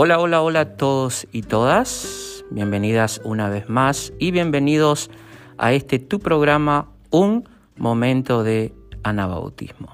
Hola, 0.00 0.20
hola, 0.20 0.42
hola 0.42 0.60
a 0.60 0.76
todos 0.76 1.26
y 1.32 1.42
todas. 1.42 2.44
Bienvenidas 2.52 3.20
una 3.24 3.48
vez 3.48 3.68
más 3.68 4.12
y 4.20 4.30
bienvenidos 4.30 5.10
a 5.56 5.72
este 5.72 5.98
tu 5.98 6.20
programa 6.20 6.88
Un 7.10 7.48
momento 7.74 8.44
de 8.44 8.72
anabautismo. 9.02 9.88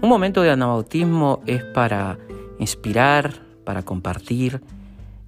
Un 0.00 0.08
momento 0.08 0.40
de 0.42 0.50
anabautismo 0.50 1.42
es 1.46 1.64
para 1.64 2.16
inspirar, 2.60 3.42
para 3.64 3.82
compartir 3.82 4.62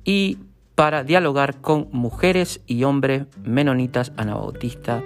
y 0.04 0.38
para 0.76 1.02
dialogar 1.02 1.60
con 1.60 1.88
mujeres 1.90 2.60
y 2.68 2.84
hombres 2.84 3.26
menonitas 3.42 4.12
anabautistas 4.16 5.02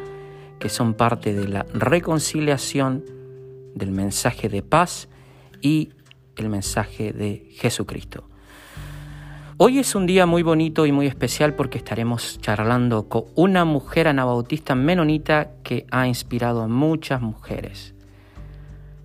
que 0.58 0.68
son 0.68 0.92
parte 0.92 1.32
de 1.32 1.48
la 1.48 1.64
reconciliación 1.72 3.02
del 3.74 3.92
mensaje 3.92 4.50
de 4.50 4.62
paz 4.62 5.08
y 5.62 5.94
el 6.36 6.50
mensaje 6.50 7.14
de 7.14 7.48
Jesucristo. 7.52 8.28
Hoy 9.64 9.78
es 9.78 9.94
un 9.94 10.06
día 10.06 10.26
muy 10.26 10.42
bonito 10.42 10.86
y 10.86 10.90
muy 10.90 11.06
especial 11.06 11.54
porque 11.54 11.78
estaremos 11.78 12.40
charlando 12.40 13.08
con 13.08 13.26
una 13.36 13.64
mujer 13.64 14.08
anabautista 14.08 14.74
menonita 14.74 15.52
que 15.62 15.86
ha 15.92 16.08
inspirado 16.08 16.62
a 16.62 16.66
muchas 16.66 17.22
mujeres. 17.22 17.94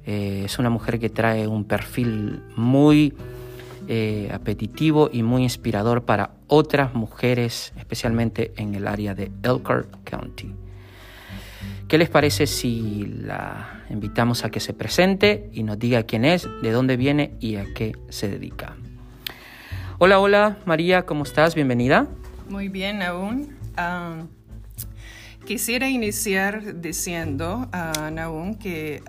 Eh, 0.07 0.41
es 0.45 0.57
una 0.57 0.71
mujer 0.71 0.97
que 0.97 1.09
trae 1.09 1.45
un 1.45 1.65
perfil 1.65 2.41
muy 2.55 3.13
eh, 3.87 4.31
apetitivo 4.33 5.11
y 5.13 5.21
muy 5.21 5.43
inspirador 5.43 6.05
para 6.05 6.31
otras 6.47 6.95
mujeres, 6.95 7.71
especialmente 7.77 8.53
en 8.57 8.73
el 8.73 8.87
área 8.87 9.13
de 9.13 9.31
Elkhart 9.43 9.89
County. 10.05 10.55
¿Qué 11.87 11.99
les 11.99 12.09
parece 12.09 12.47
si 12.47 13.05
la 13.05 13.83
invitamos 13.91 14.43
a 14.43 14.49
que 14.49 14.59
se 14.59 14.73
presente 14.73 15.51
y 15.53 15.61
nos 15.61 15.77
diga 15.77 16.01
quién 16.01 16.25
es, 16.25 16.49
de 16.63 16.71
dónde 16.71 16.97
viene 16.97 17.35
y 17.39 17.57
a 17.57 17.65
qué 17.75 17.95
se 18.09 18.27
dedica? 18.27 18.75
Hola, 19.99 20.19
hola 20.19 20.59
María, 20.67 21.07
¿cómo 21.07 21.23
estás? 21.23 21.55
Bienvenida. 21.55 22.07
Muy 22.49 22.69
bien, 22.69 23.01
aún. 23.01 23.57
quisiera 25.43 25.89
iniciar 25.89 26.79
diciendo 26.81 27.67
a 27.71 28.11
uh, 28.29 28.57
que 28.59 29.01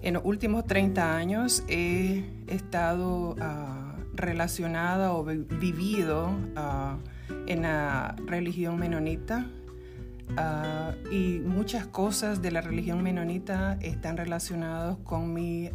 en 0.00 0.14
los 0.14 0.24
últimos 0.24 0.64
30 0.66 1.14
años 1.14 1.64
he 1.68 2.24
estado 2.46 3.36
ah, 3.42 3.96
relacionada 4.14 5.12
o 5.12 5.22
vivido 5.22 6.30
ah, 6.56 6.96
en 7.46 7.60
la 7.60 8.16
religión 8.24 8.78
menonita. 8.78 9.50
Ah, 10.38 10.92
y 11.10 11.40
muchas 11.40 11.86
cosas 11.88 12.40
de 12.40 12.52
la 12.52 12.62
religión 12.62 13.02
menonita 13.02 13.76
están 13.82 14.16
relacionadas 14.16 14.96
con 15.04 15.34
mi 15.34 15.68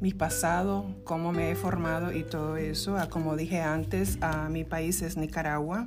mi 0.00 0.12
pasado, 0.12 0.86
cómo 1.04 1.32
me 1.32 1.50
he 1.50 1.54
formado 1.54 2.12
y 2.12 2.22
todo 2.22 2.56
eso. 2.56 2.96
Ah, 2.96 3.08
como 3.08 3.36
dije 3.36 3.60
antes, 3.60 4.18
a 4.20 4.48
mi 4.48 4.64
país 4.64 5.02
es 5.02 5.16
Nicaragua. 5.16 5.86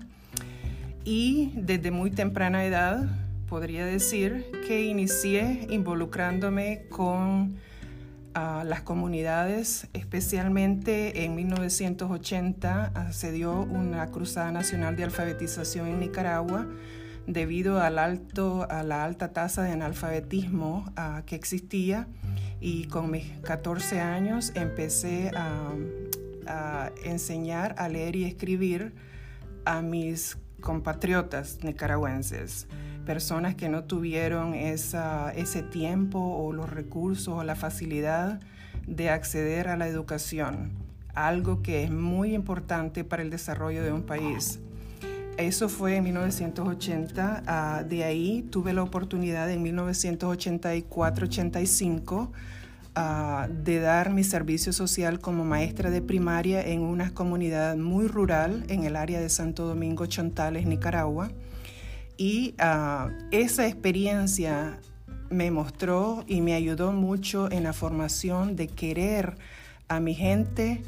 Y 1.04 1.52
desde 1.56 1.92
muy 1.92 2.12
temprana 2.12 2.66
edad 2.66 3.06
podría 3.48 3.86
decir 3.86 4.46
que 4.68 4.84
inicié 4.84 5.68
involucrándome 5.70 6.86
con 6.90 7.56
ah, 8.34 8.64
las 8.66 8.82
comunidades, 8.82 9.88
especialmente 9.94 11.24
en 11.24 11.36
1980 11.36 12.92
ah, 12.94 13.12
se 13.12 13.32
dio 13.32 13.62
una 13.62 14.08
cruzada 14.08 14.52
nacional 14.52 14.96
de 14.96 15.06
alfabetización 15.06 15.88
en 15.88 16.00
Nicaragua 16.00 16.68
debido 17.28 17.82
al 17.82 18.00
alto, 18.00 18.66
a 18.70 18.84
la 18.84 19.04
alta 19.04 19.34
tasa 19.34 19.62
de 19.64 19.72
analfabetismo 19.72 20.86
que 21.26 21.36
existía 21.36 22.08
y 22.60 22.86
con 22.88 23.12
mis 23.12 23.26
14 23.42 24.00
años 24.00 24.54
empecé 24.56 25.32
a, 25.36 25.74
enseñar 27.04 27.76
a 27.78 27.90
leer 27.90 28.16
y 28.16 28.24
escribir 28.24 28.94
a 29.66 29.82
mis 29.82 30.38
compatriotas 30.62 31.62
nicaragüenses, 31.62 32.68
personas 33.06 33.56
que 33.56 33.68
no 33.68 33.84
tuvieron 33.84 34.54
ese 34.54 35.64
tiempo 35.70 36.20
o 36.20 36.54
los 36.54 36.70
recursos 36.70 37.34
o 37.34 37.44
la 37.44 37.56
facilidad 37.56 38.40
de 38.88 39.10
acceder 39.10 39.68
a 39.68 39.76
la 39.76 39.90
educación, 39.90 40.72
algo 41.14 41.62
que 41.62 41.84
es 41.84 41.92
muy 41.92 42.34
importante 42.34 43.04
para 43.04 43.24
el 43.24 43.30
desarrollo 43.30 43.84
de 43.84 43.92
un 43.92 44.04
país. 44.04 44.62
Eso 45.38 45.70
fue 45.70 45.96
en 45.98 46.06
1980. 46.06 47.44
Ah, 47.46 47.84
de 47.88 48.04
ahí 48.04 48.42
tuve 48.50 48.74
la 48.74 48.82
oportunidad 48.82 49.52
en 49.52 49.64
1984-85 49.66 52.32
ah, 52.96 53.48
de 53.48 53.80
dar 53.80 54.12
mi 54.12 54.24
servicio 54.24 54.74
social 54.74 55.20
como 55.20 55.46
maestra 55.46 55.92
de 55.92 56.02
primaria 56.02 56.66
en 56.66 56.82
una 56.82 57.14
comunidad 57.14 57.78
muy 57.78 58.08
rural 58.08 58.66
en 58.68 58.84
el 58.84 58.96
área 58.96 59.20
de 59.20 59.30
Santo 59.30 59.68
Domingo, 59.68 60.08
Chontales, 60.08 60.66
Nicaragua. 60.66 61.30
Y 62.18 62.56
ah, 62.58 63.12
esa 63.30 63.68
experiencia 63.68 64.80
me 65.30 65.52
mostró 65.52 66.24
y 66.26 66.42
me 66.42 66.56
ayudó 66.56 66.94
mucho 66.94 67.52
en 67.52 67.62
la 67.62 67.74
formación 67.74 68.56
de 68.56 68.70
querer 68.70 69.38
a 69.88 70.00
mi 70.00 70.16
gente 70.16 70.82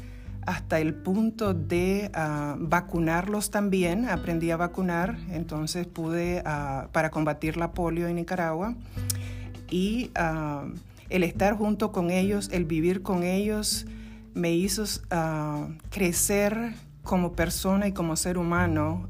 hasta 0.46 0.80
el 0.80 0.94
punto 0.94 1.54
de 1.54 2.10
ah, 2.14 2.56
vacunarlos 2.58 3.50
también. 3.50 4.08
Aprendí 4.08 4.50
a 4.50 4.56
vacunar, 4.56 5.18
entonces 5.30 5.86
pude, 5.86 6.42
ah, 6.44 6.88
para 6.92 7.10
combatir 7.10 7.56
la 7.56 7.72
polio 7.72 8.08
en 8.08 8.16
Nicaragua. 8.16 8.74
Y 9.70 10.10
ah, 10.14 10.66
el 11.08 11.22
estar 11.22 11.56
junto 11.56 11.92
con 11.92 12.10
ellos, 12.10 12.48
el 12.52 12.64
vivir 12.64 13.02
con 13.02 13.22
ellos, 13.22 13.86
me 14.34 14.52
hizo 14.52 14.84
crecer 15.90 16.74
como 17.02 17.32
persona 17.32 17.88
y 17.88 17.92
como 17.92 18.14
ser 18.14 18.38
humano, 18.38 19.08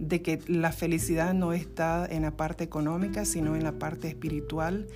de 0.00 0.22
que 0.22 0.40
la 0.48 0.72
felicidad 0.72 1.32
no 1.32 1.52
está 1.52 2.04
en 2.04 2.22
la 2.22 2.32
parte 2.32 2.64
económica, 2.64 3.24
sino 3.24 3.54
en 3.54 3.62
la 3.62 3.78
parte 3.78 4.08
espiritual 4.08 4.88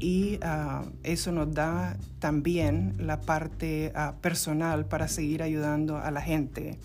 y 0.00 0.38
ah, 0.42 0.84
eso 1.02 1.32
nos 1.32 1.52
da 1.54 1.96
también 2.18 2.94
la 2.98 3.20
parte 3.20 3.92
ah, 3.94 4.14
personal 4.20 4.86
para 4.86 5.08
seguir 5.08 5.42
ayudando 5.42 5.98
a 5.98 6.10
la 6.10 6.20
gente. 6.20 6.78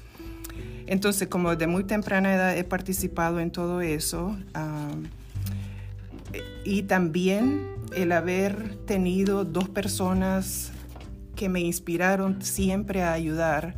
Entonces, 0.88 1.28
como 1.28 1.56
de 1.56 1.68
muy 1.68 1.84
temprana 1.84 2.34
edad 2.34 2.58
he 2.58 2.64
participado 2.64 3.40
en 3.40 3.52
todo 3.52 3.82
eso 3.82 4.38
ah, 4.54 4.92
y 6.64 6.84
también 6.84 7.68
el 7.96 8.12
haber 8.12 8.76
tenido 8.86 9.44
dos 9.46 9.70
personas 9.70 10.72
que 11.36 11.50
me 11.50 11.62
inspiraron 11.62 12.42
siempre 12.42 13.02
a 13.04 13.14
ayudar, 13.14 13.76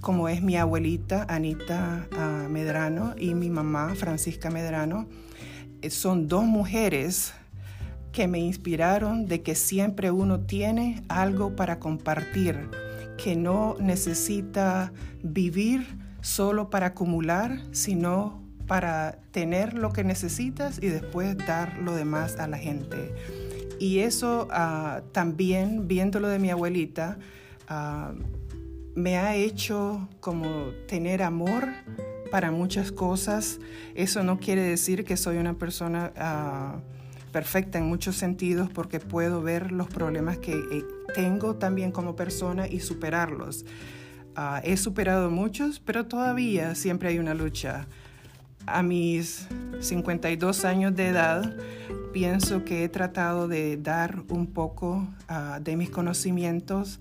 como 0.00 0.28
es 0.28 0.42
mi 0.42 0.56
abuelita 0.56 1.26
Anita 1.28 2.06
Medrano 2.50 3.14
y 3.18 3.34
mi 3.34 3.48
mamá 3.48 3.94
Francisca 3.94 4.50
Medrano, 4.50 5.06
eh, 5.82 5.90
son 5.90 6.28
dos 6.28 6.44
mujeres 6.44 7.32
que 8.16 8.28
me 8.28 8.38
inspiraron 8.38 9.26
de 9.26 9.42
que 9.42 9.54
siempre 9.54 10.10
uno 10.10 10.40
tiene 10.40 11.02
algo 11.06 11.54
para 11.54 11.78
compartir, 11.78 12.70
que 13.22 13.36
no 13.36 13.76
necesita 13.78 14.90
vivir 15.22 15.86
solo 16.22 16.70
para 16.70 16.86
acumular, 16.86 17.60
sino 17.72 18.42
para 18.66 19.18
tener 19.32 19.74
lo 19.74 19.92
que 19.92 20.02
necesitas 20.02 20.82
y 20.82 20.86
después 20.86 21.36
dar 21.36 21.76
lo 21.76 21.94
demás 21.94 22.38
a 22.38 22.48
la 22.48 22.56
gente. 22.56 23.14
Y 23.78 23.98
eso 23.98 24.48
ah, 24.50 25.02
también, 25.12 25.86
viéndolo 25.86 26.28
de 26.28 26.38
mi 26.38 26.48
abuelita, 26.48 27.18
ah, 27.68 28.14
me 28.94 29.18
ha 29.18 29.36
hecho 29.36 30.08
como 30.20 30.70
tener 30.88 31.22
amor 31.22 31.68
para 32.30 32.50
muchas 32.50 32.92
cosas. 32.92 33.60
Eso 33.94 34.24
no 34.24 34.40
quiere 34.40 34.62
decir 34.62 35.04
que 35.04 35.18
soy 35.18 35.36
una 35.36 35.52
persona... 35.58 36.14
Ah, 36.16 36.80
perfecta 37.32 37.78
en 37.78 37.86
muchos 37.86 38.16
sentidos 38.16 38.70
porque 38.70 39.00
puedo 39.00 39.42
ver 39.42 39.72
los 39.72 39.88
problemas 39.88 40.38
que 40.38 40.52
eh, 40.52 40.84
tengo 41.14 41.56
también 41.56 41.92
como 41.92 42.16
persona 42.16 42.66
y 42.66 42.80
superarlos. 42.80 43.64
Ah, 44.34 44.60
he 44.64 44.76
superado 44.76 45.30
muchos, 45.30 45.80
pero 45.80 46.06
todavía 46.06 46.74
siempre 46.74 47.08
hay 47.08 47.18
una 47.18 47.34
lucha. 47.34 47.86
A 48.66 48.82
mis 48.82 49.46
52 49.80 50.64
años 50.64 50.94
de 50.96 51.08
edad, 51.08 51.56
pienso 52.12 52.64
que 52.64 52.84
he 52.84 52.88
tratado 52.88 53.48
de 53.48 53.76
dar 53.76 54.22
un 54.28 54.46
poco 54.48 55.06
ah, 55.28 55.60
de 55.62 55.76
mis 55.76 55.90
conocimientos, 55.90 56.98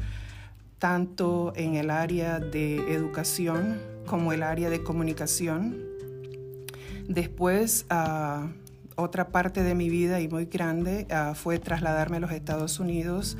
tanto 0.79 1.53
en 1.55 1.75
el 1.75 1.89
área 1.89 2.39
de 2.39 2.93
educación 2.93 3.79
como 4.05 4.33
el 4.33 4.43
área 4.43 4.69
de 4.69 4.83
comunicación. 4.83 5.77
Después, 7.07 7.85
uh, 7.91 8.47
otra 8.95 9.29
parte 9.29 9.63
de 9.63 9.75
mi 9.75 9.89
vida 9.89 10.19
y 10.21 10.27
muy 10.27 10.45
grande 10.45 11.07
ah, 11.11 11.33
fue 11.35 11.59
trasladarme 11.59 12.17
a 12.17 12.19
los 12.21 12.31
Estados 12.31 12.79
Unidos 12.79 13.37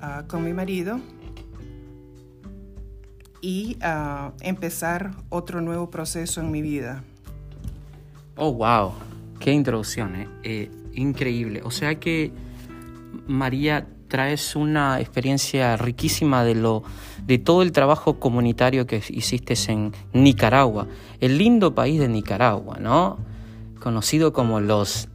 ah, 0.00 0.24
con 0.28 0.44
mi 0.44 0.52
marido 0.52 1.00
y 3.40 3.76
ah, 3.82 4.32
empezar 4.40 5.12
otro 5.28 5.60
nuevo 5.60 5.90
proceso 5.90 6.40
en 6.40 6.50
mi 6.50 6.62
vida. 6.62 7.02
Oh, 8.36 8.52
wow, 8.52 8.92
qué 9.40 9.52
introducción, 9.52 10.14
¿eh? 10.16 10.28
Eh, 10.42 10.70
increíble. 10.94 11.60
O 11.64 11.70
sea 11.70 11.96
que, 11.96 12.32
María, 13.26 13.86
traes 14.08 14.56
una 14.56 15.00
experiencia 15.00 15.76
riquísima 15.76 16.44
de 16.44 16.54
lo 16.54 16.82
de 17.26 17.38
todo 17.38 17.62
el 17.62 17.72
trabajo 17.72 18.18
comunitario 18.18 18.86
que 18.86 19.02
hiciste 19.08 19.54
en 19.68 19.92
Nicaragua, 20.12 20.86
el 21.20 21.38
lindo 21.38 21.74
país 21.74 22.00
de 22.00 22.08
Nicaragua, 22.08 22.78
¿no? 22.80 23.18
Conocido 23.82 24.32
como 24.32 24.60
los 24.60 25.08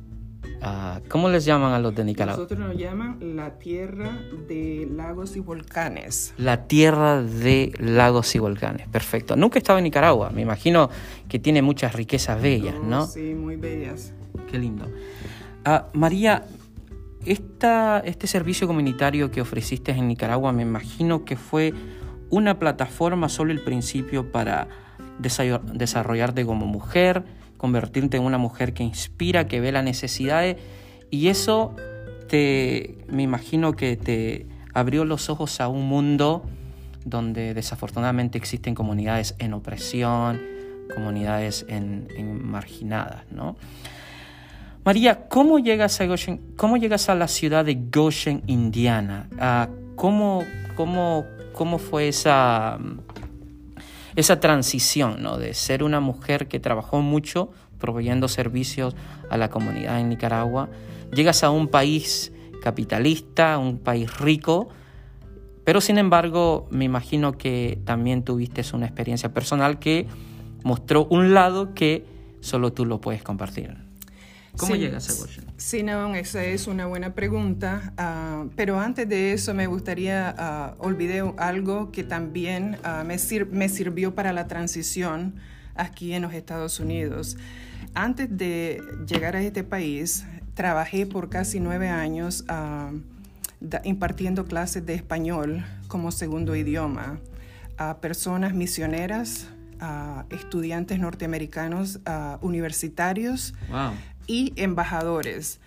Ah, 0.61 1.01
¿Cómo 1.07 1.29
les 1.29 1.45
llaman 1.45 1.73
a 1.73 1.79
los 1.79 1.95
de 1.95 2.03
Nicaragua? 2.03 2.43
Nosotros 2.43 2.59
nos 2.59 2.75
llaman 2.75 3.19
la 3.35 3.59
tierra 3.59 4.19
de 4.47 4.87
lagos 4.91 5.35
y 5.35 5.39
volcanes. 5.39 6.33
La 6.37 6.67
tierra 6.67 7.21
de 7.21 7.71
lagos 7.79 8.33
y 8.35 8.39
volcanes, 8.39 8.87
perfecto. 8.87 9.35
Nunca 9.35 9.57
he 9.57 9.59
estado 9.59 9.77
en 9.77 9.83
Nicaragua, 9.83 10.31
me 10.31 10.41
imagino 10.41 10.89
que 11.29 11.37
tiene 11.37 11.61
muchas 11.61 11.93
riquezas 11.93 12.41
bellas, 12.41 12.75
¿no? 12.81 13.05
Sí, 13.05 13.35
muy 13.35 13.55
bellas. 13.55 14.13
Qué 14.49 14.57
lindo. 14.57 14.91
Ah, 15.63 15.87
María, 15.93 16.45
esta, 17.23 17.99
este 17.99 18.25
servicio 18.25 18.67
comunitario 18.67 19.29
que 19.29 19.41
ofreciste 19.41 19.91
en 19.91 20.07
Nicaragua, 20.07 20.51
me 20.53 20.63
imagino 20.63 21.23
que 21.23 21.35
fue 21.35 21.73
una 22.29 22.57
plataforma 22.57 23.29
solo 23.29 23.51
el 23.51 23.63
principio 23.63 24.31
para 24.31 24.67
desarrollarte 25.19 26.45
como 26.45 26.65
mujer, 26.65 27.23
convertirte 27.57 28.17
en 28.17 28.23
una 28.23 28.37
mujer 28.37 28.73
que 28.73 28.83
inspira, 28.83 29.47
que 29.47 29.59
ve 29.59 29.71
las 29.71 29.83
necesidades 29.83 30.57
y 31.09 31.27
eso 31.27 31.75
te, 32.27 32.97
me 33.07 33.23
imagino 33.23 33.73
que 33.73 33.97
te 33.97 34.45
abrió 34.73 35.05
los 35.05 35.29
ojos 35.29 35.59
a 35.61 35.67
un 35.67 35.87
mundo 35.87 36.43
donde 37.05 37.53
desafortunadamente 37.53 38.37
existen 38.37 38.75
comunidades 38.75 39.35
en 39.39 39.53
opresión, 39.53 40.41
comunidades 40.93 41.65
en, 41.69 42.07
marginadas, 42.43 43.23
¿no? 43.31 43.55
María, 44.83 45.27
¿cómo 45.27 45.59
llegas 45.59 45.99
a 45.99 46.05
Goshen, 46.05 46.41
cómo 46.55 46.77
llegas 46.77 47.09
a 47.09 47.15
la 47.15 47.27
ciudad 47.27 47.65
de 47.65 47.75
Goshen, 47.91 48.43
Indiana? 48.47 49.27
Ah, 49.37 49.67
¿Cómo, 49.95 50.43
cómo, 50.75 51.25
cómo 51.53 51.77
fue 51.77 52.07
esa, 52.07 52.77
esa 54.17 54.39
transición 54.39 55.21
¿no? 55.21 55.37
de 55.37 55.53
ser 55.53 55.83
una 55.83 55.99
mujer 55.99 56.47
que 56.47 56.59
trabajó 56.59 57.01
mucho 57.01 57.51
proveyendo 57.77 58.27
servicios 58.27 58.95
a 59.29 59.37
la 59.37 59.49
comunidad 59.49 59.99
en 59.99 60.09
Nicaragua, 60.09 60.69
llegas 61.13 61.43
a 61.43 61.51
un 61.51 61.67
país 61.67 62.33
capitalista, 62.61 63.59
un 63.59 63.77
país 63.77 64.17
rico, 64.17 64.69
pero 65.63 65.81
sin 65.81 65.99
embargo 65.99 66.67
me 66.71 66.83
imagino 66.83 67.37
que 67.37 67.79
también 67.85 68.23
tuviste 68.23 68.63
una 68.73 68.87
experiencia 68.87 69.33
personal 69.33 69.77
que 69.77 70.07
mostró 70.63 71.05
un 71.11 71.35
lado 71.35 71.75
que 71.75 72.03
solo 72.39 72.73
tú 72.73 72.85
lo 72.85 72.99
puedes 72.99 73.21
compartir. 73.21 73.86
¿Cómo 74.57 74.75
llegas 74.75 75.09
a 75.09 75.21
Washington? 75.21 75.53
Sí, 75.57 75.83
no, 75.83 76.15
esa 76.15 76.43
es 76.43 76.67
una 76.67 76.85
buena 76.85 77.13
pregunta. 77.13 77.93
Ah, 77.97 78.45
pero 78.55 78.79
antes 78.79 79.07
de 79.07 79.33
eso 79.33 79.53
me 79.53 79.67
gustaría, 79.67 80.75
uh, 80.79 80.83
olvidé 80.85 81.23
algo 81.37 81.91
que 81.91 82.03
también 82.03 82.77
ah, 82.83 83.03
me, 83.05 83.17
me, 83.51 83.69
sirvió 83.69 84.15
para 84.15 84.33
la 84.33 84.47
transición 84.47 85.35
aquí 85.75 86.13
en 86.13 86.23
los 86.23 86.33
Estados 86.33 86.79
Unidos. 86.79 87.37
Antes 87.93 88.35
de 88.35 88.81
llegar 89.07 89.35
a 89.35 89.41
este 89.41 89.63
país, 89.63 90.25
trabajé 90.53 91.05
por 91.05 91.29
casi 91.29 91.59
nueve 91.59 91.89
años 91.89 92.43
impartiendo 93.83 94.45
clases 94.45 94.85
de 94.85 94.93
español 94.93 95.65
como 95.87 96.11
segundo 96.11 96.55
idioma 96.55 97.19
a 97.77 97.97
personas 97.97 98.53
misioneras, 98.53 99.47
a 99.79 100.25
estudiantes 100.31 100.99
norteamericanos, 100.99 101.99
a 102.05 102.39
universitarios. 102.41 103.53
Wow 103.69 103.93
y 104.27 104.53
embajadores. 104.55 105.59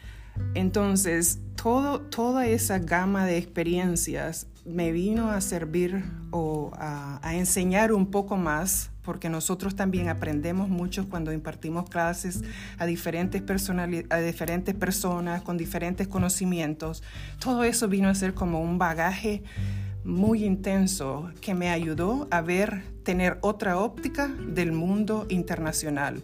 Entonces, 0.54 1.40
todo, 1.56 2.00
toda 2.00 2.46
esa 2.46 2.78
gama 2.78 3.26
de 3.26 3.36
experiencias 3.38 4.46
me 4.64 4.92
vino 4.92 5.30
a 5.30 5.40
servir 5.40 6.04
o 6.30 6.70
a, 6.74 7.18
enseñar 7.34 7.92
un 7.92 8.10
poco 8.10 8.36
más, 8.36 8.90
porque 9.02 9.28
nosotros 9.28 9.74
también 9.74 10.08
aprendemos 10.08 10.68
mucho 10.68 11.08
cuando 11.08 11.32
impartimos 11.32 11.88
clases 11.88 12.42
a 12.78 12.86
diferentes, 12.86 13.42
a 14.10 14.18
diferentes 14.18 14.74
personas 14.74 15.42
con 15.42 15.56
diferentes 15.56 16.08
conocimientos. 16.08 17.02
Todo 17.38 17.64
eso 17.64 17.88
vino 17.88 18.08
a 18.08 18.14
ser 18.14 18.34
como 18.34 18.60
un 18.60 18.78
bagaje 18.78 19.42
muy 20.04 20.44
intenso 20.44 21.30
que 21.40 21.54
me 21.54 21.70
ayudó 21.70 22.26
a 22.30 22.40
ver, 22.40 22.82
tener 23.02 23.38
otra 23.42 23.78
óptica 23.78 24.28
del 24.28 24.72
mundo 24.72 25.26
internacional. 25.28 26.22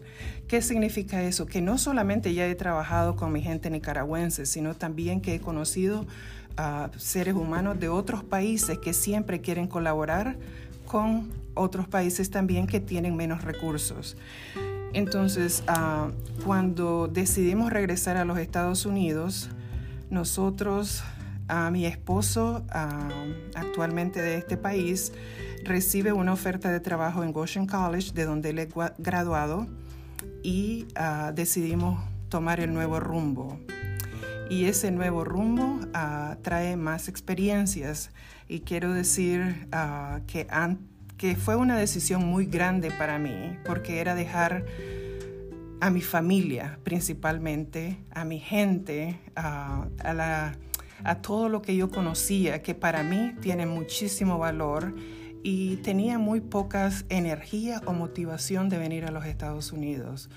¿Qué 0.49 0.63
significa 0.63 1.23
eso? 1.23 1.47
Que 1.47 1.61
no 1.61 1.77
solamente 1.79 2.33
ya 2.33 2.47
he 2.47 2.55
trabajado 2.55 3.17
con 3.17 3.33
mi 3.33 3.43
gente 3.43 3.69
nicaragüense, 3.71 4.47
sino 4.47 4.75
también 4.75 5.21
que 5.21 5.35
he 5.35 5.41
conocido 5.41 6.07
seres 6.97 7.35
humanos 7.35 7.79
de 7.79 7.89
otros 7.89 8.25
países 8.25 8.79
que 8.79 8.95
siempre 8.95 9.41
quieren 9.41 9.67
colaborar 9.67 10.37
con 10.87 11.29
otros 11.55 11.89
países 11.89 12.31
también 12.31 12.67
que 12.67 12.81
tienen 12.81 13.17
menos 13.17 13.43
recursos. 13.43 14.17
Entonces, 14.93 15.63
ah, 15.67 16.09
cuando 16.45 17.09
decidimos 17.09 17.71
regresar 17.71 18.17
a 18.17 18.25
los 18.25 18.39
Estados 18.39 18.87
Unidos, 18.87 19.51
nosotros, 20.09 21.03
a 21.49 21.71
mi 21.71 21.87
esposo, 21.87 22.65
ah, 22.71 23.09
actualmente 23.55 24.21
de 24.21 24.37
este 24.37 24.57
país, 24.57 25.13
recibe 25.65 26.13
una 26.13 26.33
oferta 26.33 26.71
de 26.71 26.81
trabajo 26.81 27.23
en 27.23 27.33
Goshen 27.33 27.67
College, 27.67 28.13
de 28.13 28.25
donde 28.25 28.51
él 28.51 28.59
es 28.59 28.69
graduado 28.99 29.67
y 30.43 30.87
ah, 30.95 31.33
decidimos 31.35 32.03
tomar 32.29 32.61
el 32.61 32.73
nuevo 32.73 33.01
rumbo. 33.01 33.59
Y 34.49 34.67
ese 34.67 34.91
nuevo 34.93 35.25
rumbo 35.25 35.81
ah, 35.93 36.37
trae 36.43 36.77
más 36.77 37.09
experiencias 37.09 38.11
y 38.49 38.61
quiero 38.61 38.93
decir 38.93 39.69
ah, 39.73 40.21
que, 40.27 40.47
que 41.17 41.37
fue 41.37 41.57
una 41.57 41.77
decisión 41.77 42.25
muy 42.25 42.47
grande 42.47 42.91
para 42.93 43.19
mí 43.19 43.57
porque 43.65 44.01
era 44.01 44.15
dejar 44.15 44.65
a 45.81 45.91
mi 45.91 46.01
familia 46.01 46.79
principalmente, 46.85 47.99
a 48.11 48.25
mi 48.25 48.39
gente, 48.39 49.19
a, 49.35 49.87
a 51.05 51.17
todo 51.17 51.49
lo 51.49 51.63
que 51.63 51.77
yo 51.77 51.91
conocía, 51.91 52.63
que 52.63 52.75
para 52.75 53.03
mí 53.03 53.35
tiene 53.41 53.67
muchísimo 53.67 54.39
valor 54.39 54.95
y 55.43 55.77
tenía 55.77 56.19
muy 56.19 56.41
pocas 56.41 57.05
energía 57.09 57.81
o 57.87 57.93
motivación 57.93 58.69
de 58.69 58.79
venir 58.79 59.05
a 59.05 59.11
los 59.11 59.25
Estados 59.27 59.73
Unidos. 59.73 60.29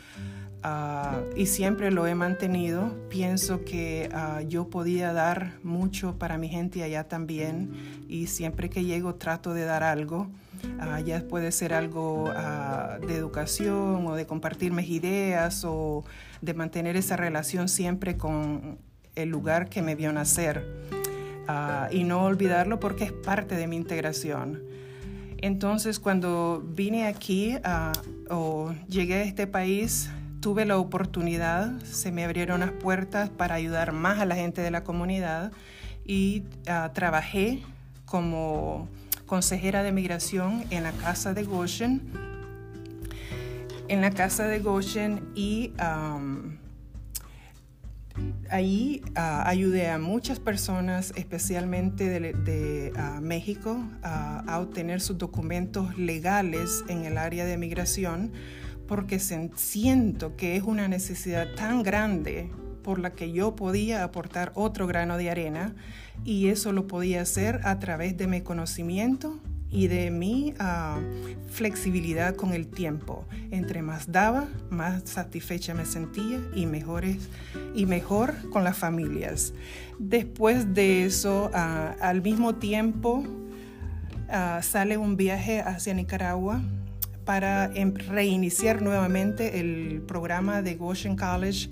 Ah, 0.61 1.21
y 1.37 1.45
siempre 1.45 1.89
lo 1.89 2.05
he 2.05 2.15
mantenido. 2.15 2.95
Pienso 3.09 3.63
que 3.63 4.09
ah, 4.13 4.41
yo 4.41 4.69
podía 4.69 5.13
dar 5.13 5.53
mucho 5.63 6.17
para 6.17 6.37
mi 6.37 6.49
gente 6.49 6.83
allá 6.83 7.07
también 7.07 7.71
y 8.07 8.27
siempre 8.27 8.69
que 8.69 8.83
llego 8.83 9.15
trato 9.15 9.53
de 9.53 9.63
dar 9.63 9.83
algo. 9.83 10.27
Uh, 10.61 11.01
ya 11.05 11.25
puede 11.25 11.53
ser 11.53 11.73
algo 11.73 12.33
de 13.07 13.15
educación 13.15 14.05
o 14.05 14.15
de 14.15 14.25
compartir 14.25 14.73
mis 14.73 14.89
ideas 14.89 15.63
o 15.65 16.03
de 16.41 16.53
mantener 16.53 16.97
esa 16.97 17.15
relación 17.15 17.69
siempre 17.69 18.17
con 18.17 18.77
el 19.15 19.29
lugar 19.29 19.69
que 19.69 19.81
me 19.81 19.95
vio 19.95 20.11
nacer. 20.11 20.65
y 21.91 22.03
no 22.03 22.25
olvidarlo 22.25 22.79
porque 22.79 23.05
es 23.05 23.11
parte 23.11 23.55
de 23.55 23.65
mi 23.65 23.75
integración. 23.75 24.61
Entonces, 25.41 25.99
cuando 25.99 26.63
vine 26.63 27.07
aquí 27.07 27.57
o 28.29 28.73
llegué 28.87 29.15
a 29.15 29.23
este 29.23 29.47
país, 29.47 30.09
tuve 30.41 30.65
la 30.65 30.77
oportunidad, 30.77 31.79
se 31.83 32.11
me 32.11 32.23
abrieron 32.23 32.61
las 32.61 32.71
puertas 32.71 33.29
para 33.29 33.55
ayudar 33.55 33.91
más 33.91 34.19
a 34.19 34.25
la 34.25 34.35
gente 34.35 34.61
de 34.61 34.71
la 34.71 34.83
comunidad 34.83 35.51
y 36.05 36.43
ah, 36.67 36.91
trabajé 36.93 37.61
como 38.05 38.87
consejera 39.25 39.83
de 39.83 39.91
migración 39.91 40.63
en 40.71 40.83
la 40.83 40.91
casa 40.91 41.33
de 41.33 41.43
Goshen. 41.43 42.01
En 43.87 44.01
la 44.01 44.11
casa 44.11 44.45
de 44.47 44.59
Goshen 44.59 45.29
y 45.35 45.73
Ahí 48.49 49.01
ah, 49.15 49.43
ayudé 49.47 49.89
a 49.89 49.99
muchas 49.99 50.39
personas, 50.39 51.13
especialmente 51.15 52.09
de, 52.09 52.93
ah, 52.95 53.19
México, 53.21 53.83
a 54.01 54.59
obtener 54.59 55.01
sus 55.01 55.17
documentos 55.17 55.97
legales 55.97 56.83
en 56.87 57.05
el 57.05 57.17
área 57.17 57.45
de 57.45 57.57
migración, 57.57 58.31
porque 58.87 59.19
siento 59.19 60.35
que 60.35 60.55
es 60.55 60.63
una 60.63 60.87
necesidad 60.87 61.53
tan 61.55 61.83
grande 61.83 62.49
por 62.83 62.99
la 62.99 63.13
que 63.13 63.31
yo 63.31 63.55
podía 63.55 64.03
aportar 64.03 64.51
otro 64.55 64.87
grano 64.87 65.17
de 65.17 65.29
arena 65.29 65.75
y 66.25 66.47
eso 66.47 66.71
lo 66.71 66.87
podía 66.87 67.21
hacer 67.21 67.61
a 67.63 67.79
través 67.79 68.17
de 68.17 68.25
mi 68.27 68.41
conocimiento 68.41 69.39
y 69.71 69.87
de 69.87 70.09
mi 70.09 70.53
ah, 70.59 70.99
flexibilidad 71.49 72.35
con 72.35 72.53
el 72.53 72.67
tiempo. 72.67 73.25
Entre 73.51 73.81
más 73.81 74.11
daba, 74.11 74.47
más 74.69 75.03
satisfecha 75.05 75.73
me 75.73 75.85
sentía 75.85 76.39
y, 76.55 76.65
mejores, 76.65 77.29
y 77.75 77.85
mejor 77.85 78.33
con 78.49 78.63
las 78.63 78.77
familias. 78.77 79.53
Después 79.99 80.73
de 80.73 81.05
eso, 81.05 81.51
ah, 81.53 81.95
al 82.01 82.21
mismo 82.21 82.55
tiempo, 82.55 83.23
ah, 84.29 84.61
sale 84.63 84.97
un 84.97 85.17
viaje 85.17 85.61
hacia 85.61 85.93
Nicaragua 85.93 86.61
para 87.25 87.65
em, 87.75 87.93
reiniciar 87.93 88.81
nuevamente 88.81 89.59
el 89.59 90.01
programa 90.01 90.63
de 90.63 90.75
Goshen 90.75 91.15
College 91.15 91.69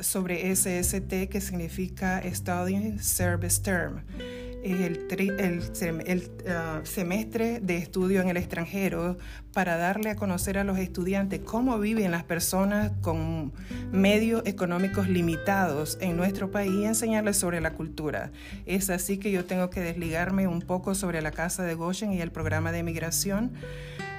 sobre 0.00 0.50
SST, 0.50 1.28
que 1.28 1.40
significa 1.40 2.20
Studying 2.34 2.98
Service 2.98 3.62
Term 3.62 4.02
el, 4.62 6.30
ah, 6.48 6.80
semestre 6.84 7.60
de 7.60 7.76
estudio 7.76 8.20
en 8.20 8.28
el 8.28 8.36
extranjero 8.36 9.16
para 9.52 9.76
darle 9.76 10.10
a 10.10 10.16
conocer 10.16 10.58
a 10.58 10.64
los 10.64 10.78
estudiantes 10.78 11.40
cómo 11.40 11.78
viven 11.78 12.10
las 12.10 12.24
personas 12.24 12.92
con 13.00 13.52
medios 13.92 14.42
económicos 14.44 15.08
limitados 15.08 15.98
en 16.00 16.16
nuestro 16.16 16.50
país 16.50 16.72
y 16.72 16.84
enseñarles 16.84 17.36
sobre 17.36 17.60
la 17.60 17.74
cultura. 17.74 18.32
Es 18.66 18.90
así 18.90 19.18
que 19.18 19.30
yo 19.30 19.44
tengo 19.44 19.70
que 19.70 19.80
desligarme 19.80 20.46
un 20.46 20.62
poco 20.62 20.94
sobre 20.94 21.22
la 21.22 21.30
casa 21.30 21.62
de 21.62 21.74
Goshen 21.74 22.12
y 22.12 22.20
el 22.20 22.32
programa 22.32 22.72
de 22.72 22.82
migración. 22.82 23.52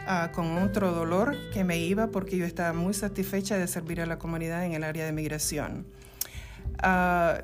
Ah, 0.10 0.32
con 0.34 0.58
otro 0.60 0.94
dolor 0.94 1.36
que 1.54 1.66
me 1.66 1.80
iba 1.80 2.08
porque 2.08 2.38
yo 2.38 2.46
estaba 2.46 2.72
muy 2.72 2.94
satisfecha 2.94 3.58
de 3.58 3.68
servir 3.68 4.00
a 4.00 4.06
la 4.06 4.18
comunidad 4.18 4.64
en 4.64 4.72
el 4.72 4.86
área 4.86 5.06
de 5.06 5.12
migración. 5.12 5.86
Uh, 6.82 7.42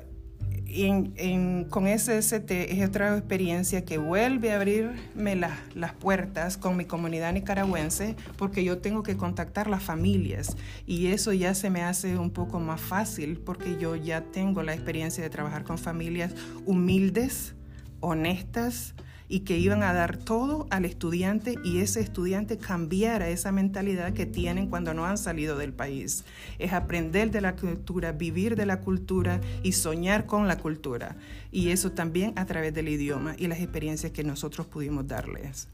con 1.70 1.86
SST 1.86 2.50
es 2.50 2.88
otra 2.88 3.16
experiencia 3.16 3.84
que 3.84 3.98
vuelve 3.98 4.52
a 4.52 4.56
abrirme 4.56 5.36
las 5.36 5.92
puertas 6.00 6.56
con 6.56 6.76
mi 6.76 6.84
comunidad 6.84 7.32
nicaragüense 7.32 8.16
porque 8.36 8.64
yo 8.64 8.78
tengo 8.78 9.02
que 9.04 9.16
contactar 9.16 9.68
las 9.68 9.82
familias 9.82 10.56
y 10.86 11.06
eso 11.08 11.32
ya 11.32 11.54
se 11.54 11.70
me 11.70 11.82
hace 11.82 12.18
un 12.18 12.30
poco 12.30 12.58
más 12.58 12.80
fácil 12.80 13.38
porque 13.38 13.76
yo 13.78 13.94
ya 13.94 14.22
tengo 14.22 14.62
la 14.62 14.74
experiencia 14.74 15.22
de 15.22 15.30
trabajar 15.30 15.62
con 15.62 15.78
familias 15.78 16.34
humildes, 16.66 17.54
honestas, 18.00 18.94
y 19.34 19.40
que 19.40 19.58
iban 19.58 19.82
a 19.82 19.92
dar 19.92 20.16
todo 20.16 20.68
al 20.70 20.84
estudiante 20.84 21.56
y 21.64 21.80
ese 21.80 21.98
estudiante 21.98 22.56
cambiara 22.56 23.28
esa 23.28 23.50
mentalidad 23.50 24.12
que 24.12 24.26
tienen 24.26 24.68
cuando 24.68 24.94
no 24.94 25.06
han 25.06 25.18
salido 25.18 25.58
del 25.58 25.72
país. 25.72 26.22
Es 26.60 26.72
aprender 26.72 27.32
de 27.32 27.40
la 27.40 27.56
cultura, 27.56 28.12
vivir 28.12 28.54
de 28.54 28.64
la 28.64 28.78
cultura 28.78 29.40
y 29.64 29.72
soñar 29.72 30.26
con 30.26 30.46
la 30.46 30.58
cultura. 30.58 31.16
Y 31.50 31.70
eso 31.70 31.90
también 31.90 32.32
a 32.36 32.44
través 32.44 32.74
del 32.74 32.88
idioma 32.88 33.34
y 33.36 33.48
las 33.48 33.58
experiencias 33.58 34.12
que 34.12 34.22
nosotros 34.22 34.68
pudimos 34.68 35.08
darles. 35.08 35.66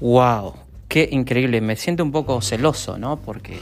¡Wow! 0.00 0.54
Qué 0.88 1.06
increíble. 1.12 1.60
Me 1.60 1.76
siento 1.76 2.02
un 2.02 2.12
poco 2.12 2.40
celoso, 2.40 2.96
¿no? 2.96 3.18
Porque 3.18 3.58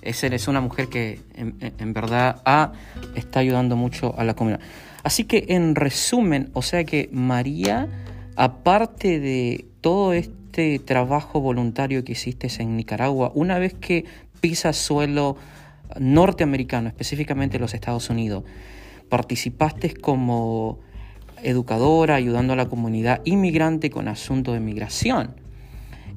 es 0.00 0.46
una 0.46 0.60
mujer 0.60 0.86
que 0.86 1.20
en, 1.34 1.56
en 1.58 1.92
verdad 1.92 2.40
ha, 2.44 2.70
está 3.16 3.40
ayudando 3.40 3.74
mucho 3.74 4.16
a 4.16 4.22
la 4.22 4.34
comunidad. 4.34 4.60
Así 5.02 5.24
que 5.24 5.46
en 5.48 5.74
resumen, 5.74 6.50
o 6.52 6.62
sea 6.62 6.84
que 6.84 7.08
María 7.12 7.88
aparte 8.36 9.20
de 9.20 9.66
todo 9.80 10.12
este 10.12 10.78
trabajo 10.78 11.40
voluntario 11.40 12.04
que 12.04 12.12
hiciste 12.12 12.48
en 12.58 12.76
Nicaragua, 12.76 13.32
una 13.34 13.58
vez 13.58 13.74
que 13.74 14.04
pisas 14.40 14.76
suelo 14.76 15.36
norteamericano, 15.98 16.88
específicamente 16.88 17.58
los 17.58 17.74
Estados 17.74 18.10
Unidos, 18.10 18.44
participaste 19.08 19.94
como 19.94 20.78
educadora 21.42 22.14
ayudando 22.14 22.52
a 22.52 22.56
la 22.56 22.68
comunidad 22.68 23.20
inmigrante 23.24 23.90
con 23.90 24.08
asuntos 24.08 24.54
de 24.54 24.60
migración. 24.60 25.34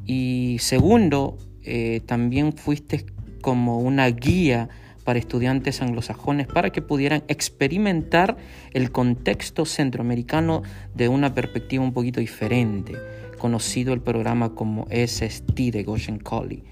Y 0.05 0.58
segundo, 0.60 1.38
eh, 1.63 2.01
también 2.05 2.53
fuiste 2.53 3.05
como 3.41 3.79
una 3.79 4.08
guía 4.08 4.70
para 5.03 5.19
estudiantes 5.19 5.81
anglosajones 5.81 6.48
para 6.48 6.72
que 6.72 6.81
pudieran 6.81 7.24
experimentar 7.27 8.38
el 8.74 8.91
contexto 8.91 9.65
centroamericano 9.65 10.63
de 10.95 11.07
una 11.10 11.33
perspectiva 11.33 11.83
un 11.83 11.93
poquito 11.93 12.19
diferente, 12.19 12.93
conocido 13.38 13.93
el 13.93 14.01
programa 14.01 14.55
como 14.55 14.88
SST 14.89 15.55
de 15.72 15.83
Goshen 15.83 16.19
Colley. 16.19 16.63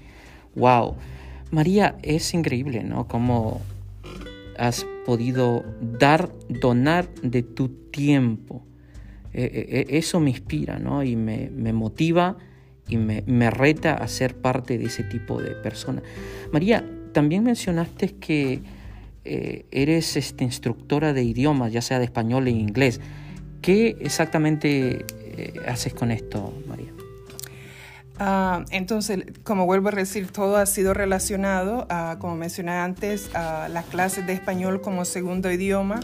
¡Wow! 0.54 0.96
María, 1.50 1.96
es 2.02 2.32
increíble, 2.32 2.82
¿no? 2.82 3.06
Cómo 3.06 3.60
has 4.58 4.86
podido 5.04 5.64
dar, 5.80 6.30
donar 6.48 7.08
de 7.22 7.42
tu 7.42 7.68
tiempo. 7.90 8.64
E, 9.34 9.44
e, 9.44 9.94
e, 9.94 9.98
eso 9.98 10.20
me 10.20 10.30
inspira, 10.30 10.78
¿no? 10.78 11.02
Y 11.02 11.16
me, 11.16 11.50
motiva 11.72 12.36
y 12.88 12.96
me, 12.96 13.22
me, 13.26 13.50
reta 13.50 13.94
a 13.94 14.08
ser 14.08 14.36
parte 14.36 14.78
de 14.78 14.86
ese 14.86 15.04
tipo 15.04 15.40
de 15.42 15.50
personas. 15.50 16.04
María, 16.52 16.84
también 17.12 17.44
mencionaste 17.44 18.14
que 18.16 18.62
eh, 19.24 19.66
eres 19.70 20.16
este, 20.16 20.44
instructora 20.44 21.12
de 21.12 21.22
idiomas, 21.22 21.72
ya 21.72 21.82
sea 21.82 21.98
de 21.98 22.06
español 22.06 22.48
e 22.48 22.50
inglés. 22.50 23.00
¿Qué 23.60 23.96
exactamente 24.00 25.04
eh, 25.08 25.54
haces 25.66 25.94
con 25.94 26.10
esto, 26.10 26.52
María? 26.66 26.92
Ah, 28.18 28.64
entonces, 28.70 29.24
como 29.44 29.66
vuelvo 29.66 29.88
a 29.88 29.92
decir, 29.92 30.30
todo 30.30 30.56
ha 30.56 30.66
sido 30.66 30.94
relacionado, 30.94 31.86
como 32.18 32.36
mencioné 32.36 32.72
antes, 32.72 33.34
a 33.34 33.68
las 33.68 33.86
clases 33.86 34.26
de 34.26 34.32
español 34.32 34.80
como 34.80 35.04
segundo 35.04 35.50
idioma. 35.50 36.00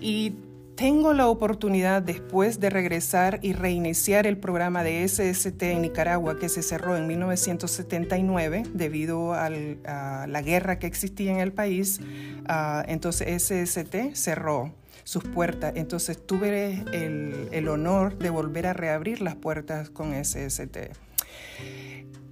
Y 0.00 0.34
tengo 0.80 1.12
la 1.12 1.28
oportunidad 1.28 2.00
después 2.00 2.58
de 2.58 2.70
regresar 2.70 3.38
y 3.42 3.52
reiniciar 3.52 4.26
el 4.26 4.38
programa 4.38 4.82
de 4.82 5.06
SST 5.06 5.62
en 5.64 5.82
Nicaragua 5.82 6.38
que 6.38 6.48
se 6.48 6.62
cerró 6.62 6.96
en 6.96 7.06
1979 7.06 8.62
debido 8.72 9.34
a 9.34 9.50
la 9.50 10.42
guerra 10.42 10.78
que 10.78 10.86
existía 10.86 11.32
en 11.32 11.40
el 11.40 11.52
país. 11.52 12.00
Ah, 12.46 12.82
entonces 12.88 13.42
SST 13.42 14.14
cerró 14.14 14.72
sus 15.04 15.22
puertas. 15.22 15.74
Entonces 15.76 16.26
tuve 16.26 16.82
el, 16.92 17.68
honor 17.68 18.16
de 18.16 18.30
volver 18.30 18.66
a 18.66 18.72
reabrir 18.72 19.20
las 19.20 19.36
puertas 19.36 19.90
con 19.90 20.14
SST. 20.14 20.94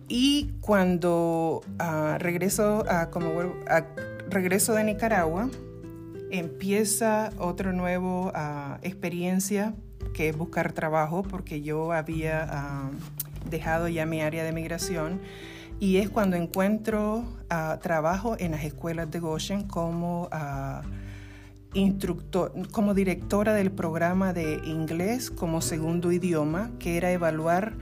Y 0.08 0.52
cuando 0.62 1.60
a, 1.78 2.16
como, 3.10 3.30
regreso 4.30 4.72
de 4.72 4.84
Nicaragua, 4.84 5.50
empieza 6.30 7.30
otra 7.38 7.72
nueva 7.72 8.32
ah, 8.34 8.78
experiencia 8.82 9.74
que 10.14 10.28
es 10.28 10.36
buscar 10.36 10.72
trabajo 10.72 11.22
porque 11.22 11.62
yo 11.62 11.92
había 11.92 12.46
ah, 12.50 12.90
dejado 13.50 13.88
ya 13.88 14.06
mi 14.06 14.20
área 14.20 14.44
de 14.44 14.52
migración 14.52 15.20
y 15.80 15.98
es 15.98 16.10
cuando 16.10 16.36
encuentro 16.36 17.24
ah, 17.50 17.78
trabajo 17.82 18.36
en 18.38 18.52
las 18.52 18.64
escuelas 18.64 19.10
de 19.10 19.20
Goshen 19.20 19.62
como 19.64 20.28
instructor, 21.74 22.52
como 22.72 22.94
directora 22.94 23.54
del 23.54 23.70
programa 23.70 24.32
de 24.32 24.60
inglés 24.64 25.30
como 25.30 25.60
segundo 25.60 26.12
idioma, 26.12 26.70
que 26.78 26.96
era 26.96 27.12
evaluar 27.12 27.74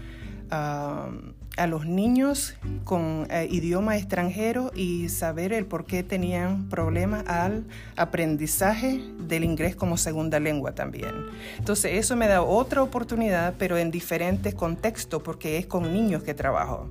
a 1.57 1.67
los 1.67 1.87
niños 1.87 2.55
con 2.85 3.27
eh, 3.31 3.49
idioma 3.51 3.97
extranjero 3.97 4.71
y 4.75 5.09
saber 5.09 5.53
el 5.53 5.67
por 5.67 5.87
qué 5.87 6.03
tenían 6.03 6.69
problemas 6.69 7.27
al 7.27 7.65
aprendizaje 7.97 9.03
del 9.19 9.45
inglés 9.45 9.75
como 9.75 9.97
segunda 9.97 10.39
lengua 10.39 10.75
también. 10.75 11.13
Entonces 11.59 11.93
eso 11.95 12.15
me 12.17 12.29
da 12.29 12.43
otra 12.43 12.83
oportunidad, 12.83 13.55
pero 13.59 13.79
en 13.79 13.91
diferentes 13.91 14.55
contextos, 14.55 15.23
porque 15.23 15.59
es 15.59 15.67
con 15.67 15.93
niños 15.93 16.23
que 16.23 16.35
trabajo. 16.35 16.91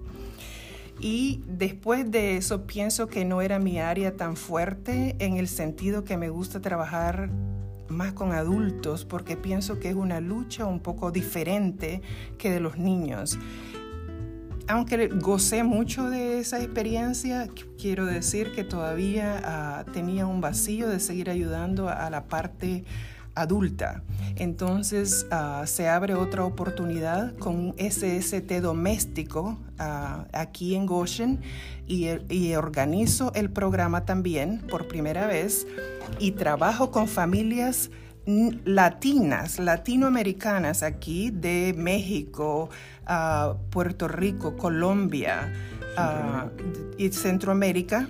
Y 0.99 1.43
después 1.47 2.09
de 2.09 2.37
eso 2.37 2.65
pienso 2.65 3.07
que 3.07 3.25
no 3.25 3.41
era 3.41 3.59
mi 3.59 3.79
área 3.79 4.15
tan 4.15 4.35
fuerte 4.35 5.15
en 5.19 5.37
el 5.37 5.47
sentido 5.47 6.03
que 6.03 6.17
me 6.17 6.29
gusta 6.29 6.61
trabajar 6.61 7.29
más 7.89 8.13
con 8.13 8.31
adultos 8.31 9.05
porque 9.05 9.37
pienso 9.37 9.79
que 9.79 9.89
es 9.89 9.95
una 9.95 10.19
lucha 10.19 10.65
un 10.65 10.79
poco 10.79 11.11
diferente 11.11 12.01
que 12.37 12.49
de 12.49 12.59
los 12.59 12.77
niños 12.77 13.37
aunque 14.67 15.07
gocé 15.07 15.63
mucho 15.63 16.09
de 16.09 16.39
esa 16.39 16.61
experiencia, 16.61 17.47
quiero 17.79 18.05
decir 18.05 18.51
que 18.53 18.63
todavía 18.63 19.41
ah, 19.43 19.85
tenía 19.93 20.25
un 20.25 20.41
vacío 20.41 20.89
de 20.89 20.99
seguir 20.99 21.29
ayudando 21.29 21.89
a, 21.89 22.09
la 22.09 22.25
parte 22.25 22.83
adulta. 23.35 24.01
Entonces 24.37 25.27
ah, 25.31 25.63
se 25.65 25.87
abre 25.87 26.15
otra 26.15 26.45
oportunidad 26.45 27.35
con 27.37 27.55
un 27.55 27.75
SST 27.77 28.51
doméstico 28.61 29.57
ah, 29.77 30.25
aquí 30.33 30.75
en 30.75 30.85
Goshen 30.85 31.41
y, 31.87 32.07
y, 32.29 32.55
organizo 32.55 33.31
el 33.35 33.51
programa 33.51 34.05
también 34.05 34.59
por 34.69 34.87
primera 34.87 35.27
vez 35.27 35.67
y 36.19 36.31
trabajo 36.31 36.89
con 36.89 37.07
familias 37.07 37.91
latinas, 38.25 39.59
latinoamericanas 39.59 40.83
aquí 40.83 41.29
de 41.31 41.73
México, 41.77 42.69
Puerto 43.69 44.07
Rico, 44.07 44.55
Colombia 44.57 45.53
y 46.97 47.09
Centroamérica, 47.09 48.07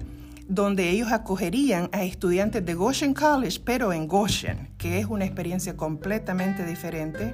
donde 0.47 0.89
ellos 0.89 1.11
acogerían 1.11 1.89
a 1.91 2.03
estudiantes 2.03 2.65
de 2.65 2.73
Goshen 2.75 3.13
College, 3.13 3.61
pero 3.65 3.91
en 3.93 4.07
Goshen, 4.07 4.69
que 4.77 4.99
es 4.99 5.05
una 5.05 5.25
experiencia 5.25 5.75
completamente 5.75 6.65
diferente. 6.65 7.33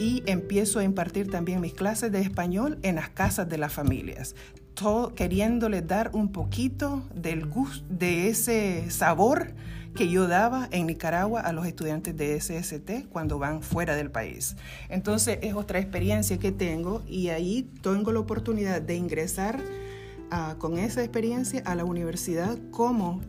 Y 0.00 0.22
empiezo 0.26 0.80
a 0.80 0.84
impartir 0.84 1.30
también 1.30 1.60
mis 1.60 1.74
clases 1.74 2.10
de 2.10 2.20
español 2.20 2.78
en 2.82 2.96
las 2.96 3.10
casas 3.10 3.48
de 3.48 3.58
las 3.58 3.72
familias, 3.72 4.34
todo, 4.74 5.14
queriéndole 5.14 5.82
dar 5.82 6.10
un 6.12 6.32
poquito 6.32 7.04
del 7.14 7.46
gusto, 7.46 7.84
de 7.88 8.28
ese 8.28 8.90
sabor 8.90 9.52
que 9.94 10.08
yo 10.08 10.26
daba 10.26 10.68
en 10.70 10.86
Nicaragua 10.86 11.40
a 11.40 11.52
los 11.52 11.66
estudiantes 11.66 12.16
de 12.16 12.40
SST 12.40 13.08
cuando 13.10 13.38
van 13.38 13.62
fuera 13.62 13.94
del 13.94 14.10
país. 14.10 14.56
Entonces 14.88 15.38
es 15.42 15.54
otra 15.54 15.78
experiencia 15.78 16.38
que 16.38 16.52
tengo 16.52 17.02
y 17.06 17.28
ahí 17.28 17.68
tengo 17.82 18.12
la 18.12 18.20
oportunidad 18.20 18.80
de 18.80 18.96
ingresar 18.96 19.60
con 20.58 20.78
esa 20.78 21.02
experiencia 21.02 21.62
a 21.66 21.74
la 21.74 21.84
universidad 21.84 22.58
como, 22.70 23.20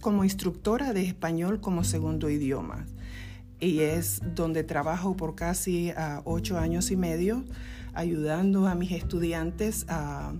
como 0.00 0.24
instructora 0.24 0.94
de 0.94 1.02
español 1.02 1.60
como 1.60 1.84
segundo 1.84 2.30
idioma. 2.30 2.86
Y 3.60 3.80
es 3.80 4.22
donde 4.34 4.64
trabajo 4.64 5.16
por 5.16 5.34
casi 5.34 5.92
ocho 6.24 6.58
años 6.58 6.90
y 6.90 6.96
medio, 6.96 7.44
ayudando 7.96 8.66
a 8.66 8.74
mis 8.74 8.92
estudiantes 8.92 9.86
a, 9.88 10.32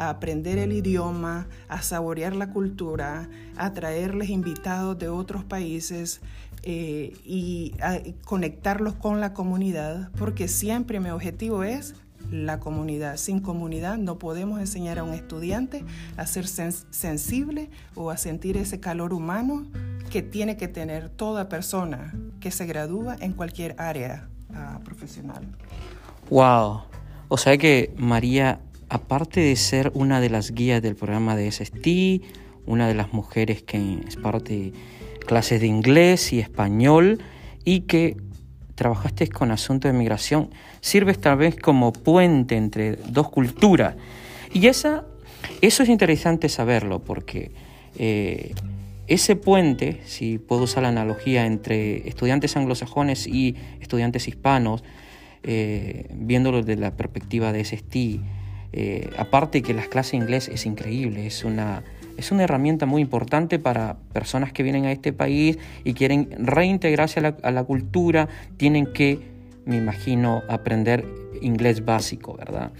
aprender 0.00 0.58
el 0.58 0.72
idioma, 0.72 1.48
a 1.68 1.82
saborear 1.82 2.36
la 2.36 2.50
cultura, 2.50 3.28
a 3.56 3.72
traerles 3.72 4.28
invitados 4.30 4.96
de 4.96 5.08
otros 5.08 5.42
países 5.42 6.20
eh, 6.62 7.16
y 7.24 7.74
a 7.82 7.98
conectarlos 8.24 8.94
con 8.94 9.20
la 9.20 9.34
comunidad, 9.34 10.12
porque 10.16 10.46
siempre 10.46 11.00
mi 11.00 11.10
objetivo 11.10 11.64
es 11.64 11.96
la 12.30 12.60
comunidad. 12.60 13.16
Sin 13.16 13.40
comunidad 13.40 13.98
no 13.98 14.18
podemos 14.18 14.60
enseñar 14.60 14.98
a 14.98 15.04
un 15.04 15.14
estudiante 15.14 15.84
a 16.16 16.26
ser 16.26 16.46
sensible 16.46 17.70
o 17.94 18.10
a 18.10 18.16
sentir 18.16 18.56
ese 18.56 18.80
calor 18.80 19.12
humano 19.12 19.66
que 20.10 20.22
tiene 20.22 20.56
que 20.56 20.68
tener 20.68 21.08
toda 21.08 21.48
persona 21.48 22.14
que 22.40 22.50
se 22.50 22.66
gradúa 22.66 23.16
en 23.20 23.32
cualquier 23.32 23.74
área 23.78 24.28
uh, 24.50 24.82
profesional. 24.82 25.44
Wow. 26.30 26.87
O 27.28 27.36
sea 27.36 27.58
que 27.58 27.92
María, 27.96 28.60
aparte 28.88 29.40
de 29.40 29.54
ser 29.56 29.92
una 29.94 30.20
de 30.20 30.30
las 30.30 30.52
guías 30.52 30.82
del 30.82 30.96
programa 30.96 31.36
de 31.36 31.50
SST, 31.52 32.24
una 32.66 32.88
de 32.88 32.94
las 32.94 33.12
mujeres 33.12 33.62
que 33.62 33.98
es 34.06 34.16
parte 34.16 34.52
de 34.54 34.72
clases 35.26 35.60
de 35.60 35.66
inglés 35.66 36.32
y 36.32 36.40
español 36.40 37.18
y 37.64 37.80
que 37.80 38.16
trabajaste 38.74 39.28
con 39.28 39.50
asuntos 39.50 39.92
de 39.92 39.98
migración, 39.98 40.50
sirves 40.80 41.20
tal 41.20 41.36
vez 41.36 41.56
como 41.56 41.92
puente 41.92 42.56
entre 42.56 42.96
dos 42.96 43.28
culturas. 43.28 43.96
Y 44.52 44.68
esa, 44.68 45.04
eso 45.60 45.82
es 45.82 45.88
interesante 45.88 46.48
saberlo, 46.48 47.00
porque 47.00 47.50
eh, 47.98 48.54
ese 49.06 49.36
puente, 49.36 50.00
si 50.06 50.38
puedo 50.38 50.62
usar 50.62 50.84
la 50.84 50.90
analogía 50.90 51.44
entre 51.44 52.08
estudiantes 52.08 52.56
anglosajones 52.56 53.26
y 53.26 53.56
estudiantes 53.80 54.28
hispanos, 54.28 54.84
eh, 55.42 56.08
viéndolo 56.14 56.62
desde 56.62 56.80
la 56.80 56.96
perspectiva 56.96 57.52
de 57.52 57.64
SST, 57.64 58.20
eh, 58.72 59.10
aparte 59.16 59.62
que 59.62 59.74
las 59.74 59.88
clases 59.88 60.12
de 60.12 60.18
inglés 60.18 60.48
es 60.48 60.66
increíble, 60.66 61.26
es 61.26 61.44
una 61.44 61.82
es 62.18 62.32
una 62.32 62.42
herramienta 62.42 62.84
muy 62.84 63.00
importante 63.00 63.60
para 63.60 63.96
personas 64.12 64.52
que 64.52 64.64
vienen 64.64 64.84
a 64.84 64.92
este 64.92 65.12
país 65.12 65.56
y 65.84 65.94
quieren 65.94 66.28
reintegrarse 66.36 67.20
a 67.20 67.50
la, 67.52 67.62
cultura, 67.62 68.28
tienen 68.56 68.92
que, 68.92 69.20
me 69.64 69.76
imagino, 69.76 70.42
aprender 70.48 71.06
inglés 71.40 71.84
básico, 71.84 72.36
¿verdad? 72.36 72.72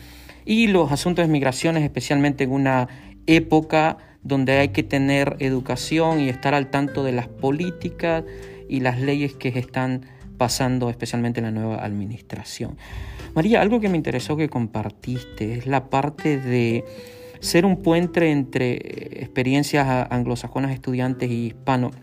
Y 0.44 0.66
los 0.66 0.90
asuntos 0.90 1.24
de 1.24 1.32
migraciones, 1.32 1.84
especialmente 1.84 2.44
en 2.44 2.50
una 2.50 2.88
época 3.28 3.98
donde 4.24 4.58
hay 4.58 4.70
que 4.70 4.82
tener 4.82 5.36
educación 5.38 6.18
y 6.18 6.28
estar 6.28 6.52
al 6.52 6.68
tanto 6.68 7.04
de 7.04 7.12
las 7.12 7.28
políticas 7.28 8.24
y 8.68 8.80
las 8.80 9.00
leyes 9.00 9.34
que 9.34 9.50
están 9.50 10.02
pasando, 10.38 10.88
especialmente 10.88 11.40
en 11.40 11.44
la 11.44 11.50
nueva 11.50 11.84
administración. 11.84 12.78
María, 13.34 13.60
algo 13.60 13.80
que 13.80 13.88
me 13.88 13.96
interesó 13.96 14.36
que 14.36 14.48
compartiste 14.48 15.54
es 15.54 15.66
la 15.66 15.90
parte 15.90 16.38
de 16.38 16.84
ser 17.40 17.66
un 17.66 17.82
puente 17.82 18.30
entre 18.30 18.76
experiencias 19.22 20.06
anglosajonas, 20.10 20.72
estudiantes 20.72 21.30
y 21.30 21.46
hispanos. 21.46 21.94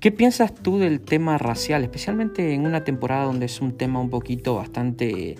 ¿Qué 0.00 0.10
piensas 0.10 0.52
tú 0.52 0.78
del 0.78 1.00
tema 1.00 1.38
racial, 1.38 1.84
especialmente 1.84 2.54
en 2.54 2.66
una 2.66 2.82
temporada 2.82 3.24
donde 3.24 3.46
es 3.46 3.60
un 3.60 3.76
tema 3.76 4.00
un 4.00 4.10
poquito 4.10 4.56
bastante, 4.56 5.36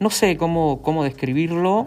no 0.00 0.08
sé 0.08 0.38
cómo, 0.38 0.80
cómo 0.80 1.04
describirlo, 1.04 1.86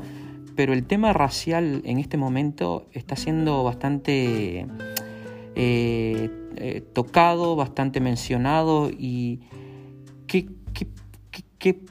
pero 0.55 0.73
el 0.73 0.85
tema 0.85 1.11
racial 1.13 1.81
en 1.85 1.97
este 1.97 2.17
momento 2.17 2.87
está 2.93 3.15
siendo 3.15 3.63
bastante 3.63 4.67
eh, 5.55 6.29
eh, 6.65 6.79
tocado, 6.79 7.57
bastante 7.57 7.99
mencionado 7.99 8.89
y 8.89 9.41
¿qué, 10.27 10.47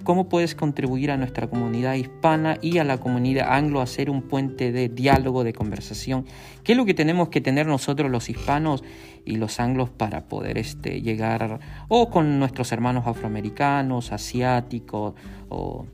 cómo 0.03 0.31
puedes 0.31 0.55
contribuir 0.55 1.11
a 1.11 1.19
nuestra 1.19 1.47
comunidad 1.51 1.93
hispana 1.93 2.57
y 2.63 2.79
a 2.79 2.85
la 2.85 2.97
comunidad 2.97 3.53
anglo 3.53 3.83
a 3.83 3.87
ser 3.87 4.09
un 4.09 4.23
puente 4.23 4.73
de 4.73 4.89
diálogo, 4.89 5.45
de 5.45 5.53
conversación. 5.53 6.25
¿Qué 6.65 6.73
es 6.73 6.79
lo 6.79 6.87
que 6.87 6.95
tenemos 6.95 7.29
que 7.29 7.43
tener 7.43 7.67
nosotros 7.67 8.11
los 8.11 8.31
hispanos 8.31 8.83
y 9.27 9.37
los 9.37 9.61
anglos 9.61 9.91
para 9.91 10.27
poder 10.27 10.57
este, 10.57 11.03
llegar 11.03 11.61
o 11.89 12.09
con 12.09 12.39
nuestros 12.39 12.73
hermanos 12.73 13.07
afroamericanos, 13.07 14.11
asiáticos, 14.11 15.13
o 15.51 15.85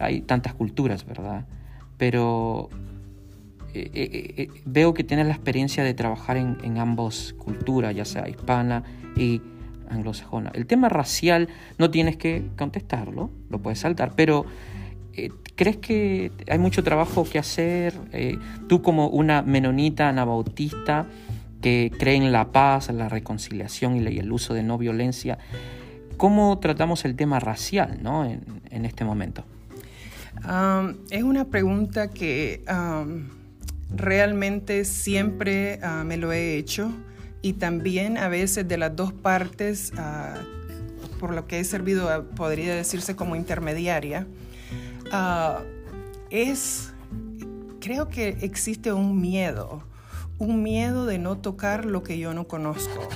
hay 0.00 0.22
tantas 0.22 0.54
culturas, 0.54 1.06
¿verdad? 1.06 1.46
Pero 1.96 2.70
eh, 3.78 3.90
eh, 3.94 4.34
eh, 4.36 4.48
veo 4.64 4.94
que 4.94 5.04
tienes 5.04 5.26
la 5.26 5.32
experiencia 5.32 5.84
de 5.84 5.94
trabajar 5.94 6.36
en, 6.36 6.56
en 6.62 6.78
ambas 6.78 7.34
culturas, 7.38 7.94
ya 7.94 8.04
sea 8.04 8.28
hispana 8.28 8.82
y 9.16 9.42
anglosajona. 9.90 10.50
El 10.54 10.66
tema 10.66 10.88
racial 10.88 11.48
no 11.78 11.90
tienes 11.90 12.16
que 12.16 12.44
contestarlo, 12.56 13.30
lo 13.50 13.58
puedes 13.60 13.78
saltar, 13.78 14.12
pero 14.16 14.46
¿crees 15.54 15.76
que 15.76 16.32
hay 16.50 16.58
mucho 16.58 16.82
trabajo 16.82 17.24
que 17.24 17.38
hacer? 17.38 17.94
Tú 18.68 18.82
como 18.82 19.08
una 19.08 19.42
menonita 19.42 20.08
anabautista 20.08 21.06
que 21.62 21.92
cree 21.96 22.16
en 22.16 22.32
la 22.32 22.52
paz, 22.52 22.92
la 22.92 23.08
reconciliación 23.08 23.96
y 23.96 24.18
el 24.18 24.32
uso 24.32 24.54
de 24.54 24.62
no 24.62 24.76
violencia, 24.76 25.38
¿cómo 26.16 26.58
tratamos 26.58 27.04
el 27.04 27.16
tema 27.16 27.40
racial 27.40 27.98
¿no? 28.02 28.24
en, 28.24 28.84
este 28.84 29.04
momento? 29.04 29.44
Um, 30.44 30.94
es 31.10 31.22
una 31.22 31.46
pregunta 31.46 32.08
que 32.08 32.62
um, 32.68 33.24
realmente 33.94 34.84
siempre 34.84 35.78
uh, 35.82 36.04
me 36.04 36.16
lo 36.16 36.32
he 36.32 36.56
hecho 36.56 36.92
y 37.46 37.52
también 37.52 38.18
a 38.18 38.26
veces 38.26 38.66
de 38.66 38.76
las 38.76 38.96
dos 38.96 39.12
partes, 39.12 39.92
ah, 39.96 40.34
por 41.20 41.32
lo 41.32 41.46
que 41.46 41.60
he 41.60 41.64
servido, 41.64 42.08
ah, 42.08 42.24
podría 42.34 42.74
decirse 42.74 43.14
como 43.14 43.36
intermediaria, 43.36 44.26
ah, 45.12 45.60
es, 46.30 46.92
creo 47.80 48.08
que 48.08 48.38
existe 48.40 48.92
un 48.92 49.20
miedo, 49.20 49.84
un 50.38 50.64
miedo 50.64 51.06
de 51.06 51.18
no 51.18 51.38
tocar 51.38 51.84
lo 51.84 52.02
que 52.02 52.18
yo 52.18 52.34
no 52.34 52.48
conozco. 52.48 53.08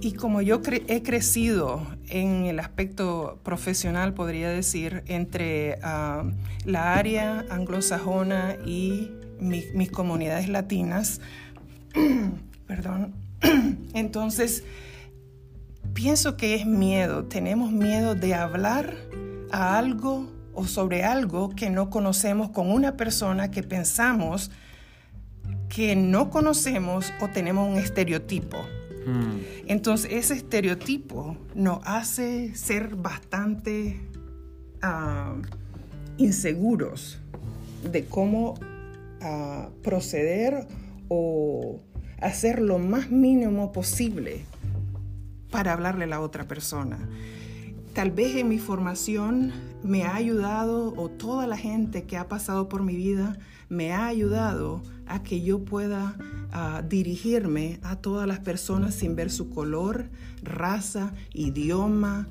Y 0.00 0.14
como 0.14 0.42
yo 0.42 0.60
he 0.66 1.02
crecido 1.04 1.86
en 2.08 2.44
el 2.44 2.58
aspecto 2.58 3.38
profesional, 3.44 4.14
podría 4.14 4.48
decir, 4.48 5.04
entre 5.06 5.78
la 5.80 6.94
área 6.94 7.44
anglosajona 7.50 8.56
y 8.64 9.10
mis 9.40 9.90
comunidades 9.90 10.48
latinas, 10.48 11.20
perdón, 12.66 13.14
Entonces, 13.94 14.64
pienso 15.94 16.36
que 16.36 16.54
es 16.54 16.66
miedo. 16.66 17.24
Tenemos 17.24 17.72
miedo 17.72 18.14
de 18.14 18.34
hablar 18.34 18.94
a 19.50 19.78
algo 19.78 20.30
o 20.54 20.66
sobre 20.66 21.04
algo 21.04 21.50
que 21.50 21.70
no 21.70 21.90
conocemos 21.90 22.50
con 22.50 22.70
una 22.70 22.96
persona 22.96 23.50
que 23.50 23.62
pensamos 23.62 24.50
que 25.68 25.94
no 25.94 26.30
conocemos 26.30 27.12
o 27.20 27.28
tenemos 27.28 27.68
un 27.68 27.76
estereotipo. 27.76 28.56
Hmm. 29.06 29.38
Entonces 29.66 30.10
ese 30.12 30.34
estereotipo 30.34 31.36
nos 31.54 31.80
hace 31.84 32.54
ser 32.54 32.96
bastante 32.96 34.00
ah, 34.82 35.34
inseguros 36.16 37.18
de 37.90 38.06
cómo 38.06 38.54
ah, 39.22 39.70
proceder 39.82 40.66
o 41.08 41.80
hacer 42.20 42.60
lo 42.60 42.78
más 42.78 43.10
mínimo 43.10 43.72
posible 43.72 44.44
para 45.50 45.72
hablarle 45.72 46.04
a 46.04 46.08
la 46.08 46.20
otra 46.20 46.46
persona. 46.46 46.98
Tal 47.94 48.10
vez 48.10 48.36
en 48.36 48.48
mi 48.48 48.58
formación 48.58 49.52
me 49.82 50.04
ha 50.04 50.14
ayudado 50.14 50.94
o 50.96 51.08
toda 51.08 51.46
la 51.46 51.56
gente 51.56 52.04
que 52.04 52.16
ha 52.16 52.28
pasado 52.28 52.68
por 52.68 52.82
mi 52.82 52.96
vida 52.96 53.38
me 53.68 53.92
ha 53.92 54.06
ayudado 54.06 54.82
a 55.06 55.22
que 55.22 55.42
yo 55.42 55.64
pueda 55.64 56.16
ah, 56.52 56.82
dirigirme 56.88 57.80
a 57.82 57.96
todas 57.96 58.26
las 58.26 58.40
personas 58.40 58.94
sin 58.94 59.16
ver 59.16 59.30
su 59.30 59.50
color, 59.50 60.08
raza, 60.42 61.12
idioma, 61.32 62.28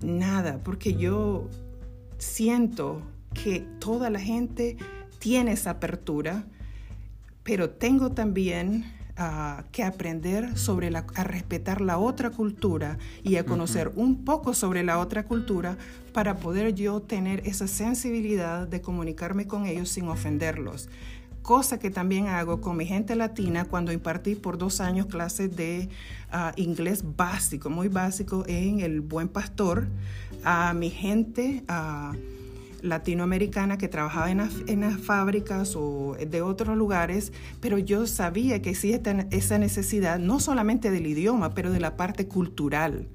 nada, 0.00 0.60
porque 0.62 0.94
yo 0.94 1.48
siento 2.18 3.02
que 3.32 3.60
toda 3.78 4.10
la 4.10 4.20
gente 4.20 4.76
tiene 5.26 5.50
esa 5.54 5.70
apertura, 5.70 6.44
pero 7.42 7.70
tengo 7.70 8.12
también 8.12 8.84
que 9.72 9.82
aprender 9.82 10.56
sobre 10.56 10.88
la, 10.88 11.04
a 11.16 11.24
respetar 11.24 11.80
la 11.80 11.98
otra 11.98 12.30
cultura 12.30 12.96
y 13.24 13.34
a 13.34 13.44
conocer 13.44 13.90
un 13.96 14.24
poco 14.24 14.54
sobre 14.54 14.84
la 14.84 15.00
otra 15.00 15.24
cultura 15.24 15.78
para 16.12 16.36
poder 16.36 16.74
yo 16.74 17.02
tener 17.02 17.42
esa 17.44 17.66
sensibilidad 17.66 18.68
de 18.68 18.80
comunicarme 18.80 19.48
con 19.48 19.66
ellos 19.66 19.88
sin 19.88 20.06
ofenderlos. 20.06 20.88
Cosa 21.42 21.80
que 21.80 21.90
también 21.90 22.28
hago 22.28 22.60
con 22.60 22.76
mi 22.76 22.86
gente 22.86 23.16
latina 23.16 23.64
cuando 23.64 23.90
impartí 23.90 24.36
por 24.36 24.58
dos 24.58 24.80
años 24.80 25.06
clases 25.06 25.56
de 25.56 25.88
ah, 26.30 26.52
inglés 26.54 27.02
básico, 27.16 27.68
muy 27.68 27.88
básico 27.88 28.44
en 28.46 28.78
el 28.78 29.00
Buen 29.00 29.26
Pastor. 29.26 29.88
A 30.44 30.72
mi 30.72 30.90
gente 30.90 31.64
latinoamericana 32.82 33.78
que 33.78 33.88
trabajaba 33.88 34.30
en, 34.30 34.80
las 34.80 35.00
fábricas 35.00 35.74
o 35.76 36.16
de 36.18 36.42
otros 36.42 36.76
lugares, 36.76 37.32
pero 37.60 37.78
yo 37.78 38.06
sabía 38.06 38.62
que 38.62 38.70
existía 38.70 39.00
esa 39.30 39.58
necesidad 39.58 40.18
no 40.18 40.40
solamente 40.40 40.90
del 40.90 41.06
idioma, 41.06 41.54
pero 41.54 41.70
de 41.70 41.80
la 41.80 41.96
parte 41.96 42.26
cultural. 42.26 43.08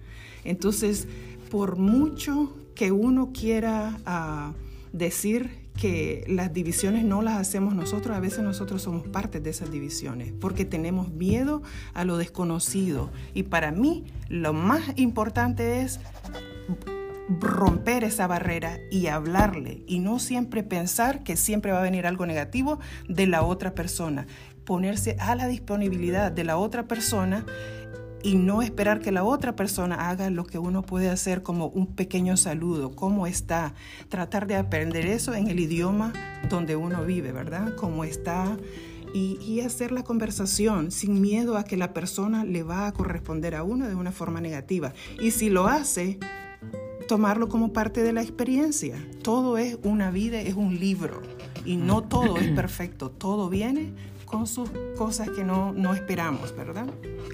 Entonces, 0.43 1.07
por 1.49 1.77
mucho 1.77 2.55
que 2.75 2.91
uno 2.91 3.31
quiera 3.33 3.97
uh, 4.07 4.53
decir 4.97 5.61
que 5.79 6.23
las 6.27 6.53
divisiones 6.53 7.03
no 7.03 7.21
las 7.21 7.37
hacemos 7.37 7.73
nosotros, 7.75 8.15
a 8.15 8.19
veces 8.19 8.39
nosotros 8.39 8.81
somos 8.81 9.07
parte 9.07 9.39
de 9.39 9.49
esas 9.49 9.71
divisiones, 9.71 10.33
porque 10.39 10.65
tenemos 10.65 11.11
miedo 11.11 11.61
a 11.93 12.05
lo 12.05 12.17
desconocido. 12.17 13.09
Y 13.33 13.43
para 13.43 13.71
mí 13.71 14.05
lo 14.29 14.53
más 14.53 14.81
importante 14.97 15.81
es 15.81 15.99
romper 17.39 18.03
esa 18.03 18.27
barrera 18.27 18.79
y 18.89 19.07
hablarle 19.07 19.83
y 19.87 19.99
no 19.99 20.19
siempre 20.19 20.63
pensar 20.63 21.23
que 21.23 21.37
siempre 21.37 21.71
va 21.71 21.79
a 21.79 21.83
venir 21.83 22.07
algo 22.07 22.25
negativo 22.25 22.79
de 23.07 23.27
la 23.27 23.43
otra 23.43 23.73
persona. 23.73 24.27
Ponerse 24.65 25.17
a 25.19 25.35
la 25.35 25.47
disponibilidad 25.47 26.31
de 26.31 26.43
la 26.43 26.57
otra 26.57 26.87
persona 26.87 27.45
y 28.23 28.35
no 28.35 28.61
esperar 28.61 28.99
que 28.99 29.11
la 29.11 29.23
otra 29.23 29.55
persona 29.55 30.09
haga 30.09 30.29
lo 30.29 30.45
que 30.45 30.59
uno 30.59 30.83
puede 30.83 31.09
hacer 31.09 31.41
como 31.41 31.67
un 31.67 31.87
pequeño 31.87 32.37
saludo, 32.37 32.95
cómo 32.95 33.27
está, 33.27 33.73
tratar 34.09 34.47
de 34.47 34.55
aprender 34.55 35.05
eso 35.07 35.33
en 35.33 35.47
el 35.47 35.59
idioma 35.59 36.13
donde 36.49 36.75
uno 36.75 37.03
vive, 37.03 37.31
¿verdad? 37.31 37.75
Cómo 37.75 38.03
está 38.03 38.57
y, 39.13 39.39
y, 39.41 39.61
hacer 39.61 39.91
la 39.91 40.03
conversación 40.03 40.91
sin 40.91 41.19
miedo 41.19 41.57
a 41.57 41.65
que 41.65 41.75
la 41.75 41.93
persona 41.93 42.45
le 42.45 42.63
va 42.63 42.87
a 42.87 42.93
corresponder 42.93 43.55
a 43.55 43.63
uno 43.63 43.89
de 43.89 43.95
una 43.95 44.13
forma 44.13 44.39
negativa. 44.39 44.93
Y 45.19 45.31
si 45.31 45.49
lo 45.49 45.67
hace, 45.67 46.17
tomarlo 47.11 47.49
como 47.49 47.73
parte 47.73 48.03
de 48.03 48.13
la 48.13 48.21
experiencia. 48.21 48.95
Todo 49.21 49.57
es 49.57 49.77
una 49.83 50.11
vida, 50.11 50.39
es 50.39 50.53
un 50.53 50.79
libro 50.79 51.21
y 51.65 51.75
no 51.75 52.03
todo 52.03 52.37
es 52.37 52.47
perfecto, 52.55 53.09
todo 53.11 53.49
viene 53.49 53.91
con 54.23 54.47
sus 54.47 54.69
cosas 54.97 55.29
que 55.29 55.43
no, 55.43 55.73
no 55.73 55.93
esperamos, 55.93 56.55
¿verdad? 56.55 56.87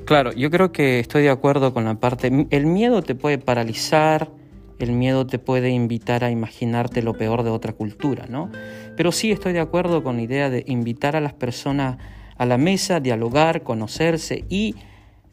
Claro, 0.05 0.33
yo 0.33 0.49
creo 0.49 0.71
que 0.71 0.99
estoy 0.99 1.21
de 1.21 1.29
acuerdo 1.29 1.75
con 1.75 1.85
la 1.85 1.93
parte, 1.99 2.47
el 2.49 2.65
miedo 2.65 3.03
te 3.03 3.13
puede 3.13 3.37
paralizar, 3.37 4.31
el 4.79 4.93
miedo 4.93 5.27
te 5.27 5.37
puede 5.37 5.69
invitar 5.69 6.23
a 6.23 6.31
imaginarte 6.31 7.03
lo 7.03 7.13
peor 7.13 7.43
de 7.43 7.51
otra 7.51 7.73
cultura, 7.73 8.25
¿no? 8.27 8.49
Pero 8.95 9.11
sí 9.11 9.31
estoy 9.31 9.53
de 9.53 9.59
acuerdo 9.59 10.01
con 10.01 10.15
la 10.15 10.23
idea 10.23 10.49
de 10.49 10.63
invitar 10.65 11.15
a 11.15 11.21
las 11.21 11.33
personas 11.33 11.97
a 12.35 12.47
la 12.47 12.57
mesa, 12.57 12.99
dialogar, 12.99 13.61
conocerse 13.61 14.43
y 14.49 14.73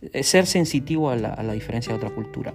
eh, 0.03 0.23
ser 0.23 0.45
sensitivo 0.45 1.09
a 1.09 1.17
la, 1.17 1.29
a 1.31 1.43
la 1.43 1.55
diferencia 1.55 1.95
de 1.95 1.97
otra 1.97 2.11
cultura. 2.11 2.53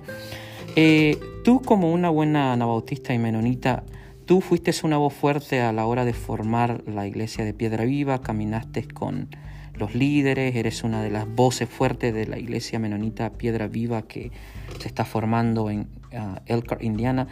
Eh, 0.81 1.19
tú 1.43 1.61
como 1.61 1.91
una 1.91 2.09
buena 2.09 2.53
anabautista 2.53 3.13
y 3.13 3.19
menonita, 3.19 3.83
Tú 4.29 4.39
fuiste 4.39 4.71
una 4.83 4.97
voz 4.97 5.13
fuerte 5.13 5.59
a 5.59 5.73
la 5.73 5.85
hora 5.87 6.05
de 6.05 6.13
formar 6.13 6.83
la 6.85 7.05
iglesia 7.05 7.43
de 7.43 7.53
Piedra 7.53 7.83
Viva, 7.83 8.21
caminaste 8.21 8.87
con 8.87 9.27
los 9.73 9.93
líderes, 9.93 10.55
eres 10.55 10.83
una 10.83 11.01
de 11.01 11.09
las 11.09 11.27
voces 11.27 11.67
fuertes 11.67 12.13
de 12.13 12.27
la 12.27 12.37
iglesia 12.37 12.77
menonita 12.77 13.31
Piedra 13.31 13.67
Viva 13.67 14.03
que 14.03 14.31
se 14.79 14.87
está 14.87 15.03
formando 15.03 15.69
en 15.69 15.89
uh, 16.13 16.35
Elkhart, 16.45 16.81
Indiana. 16.81 17.27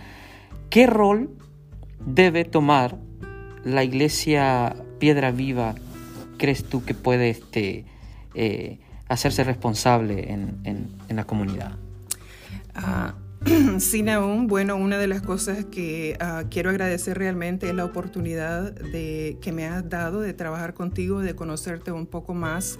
¿Qué 0.71 0.87
rol 0.87 1.29
debe 2.05 2.43
tomar 2.43 2.97
la 3.63 3.83
iglesia 3.83 4.75
Piedra 4.99 5.31
Viva, 5.31 5.75
crees 6.37 6.65
tú 6.65 6.83
que 6.83 6.95
puede 6.95 7.29
este, 7.29 7.85
eh, 8.33 8.79
hacerse 9.07 9.43
responsable 9.43 10.33
en, 10.33 10.97
la 11.07 11.25
comunidad? 11.25 11.77
Ah, 12.73 13.13
Sin 13.79 14.09
aún, 14.09 14.47
bueno, 14.47 14.75
una 14.75 14.97
de 14.97 15.07
las 15.07 15.21
cosas 15.21 15.65
que 15.65 16.17
ah, 16.19 16.43
quiero 16.49 16.69
agradecer 16.69 17.17
realmente 17.17 17.69
es 17.69 17.75
la 17.75 17.85
oportunidad 17.85 18.73
que 18.75 19.51
me 19.53 19.65
has 19.65 19.89
dado 19.89 20.21
de 20.21 20.33
trabajar 20.33 20.73
contigo, 20.73 21.21
de 21.21 21.35
conocerte 21.35 21.91
un 21.91 22.07
poco 22.07 22.33
más 22.33 22.77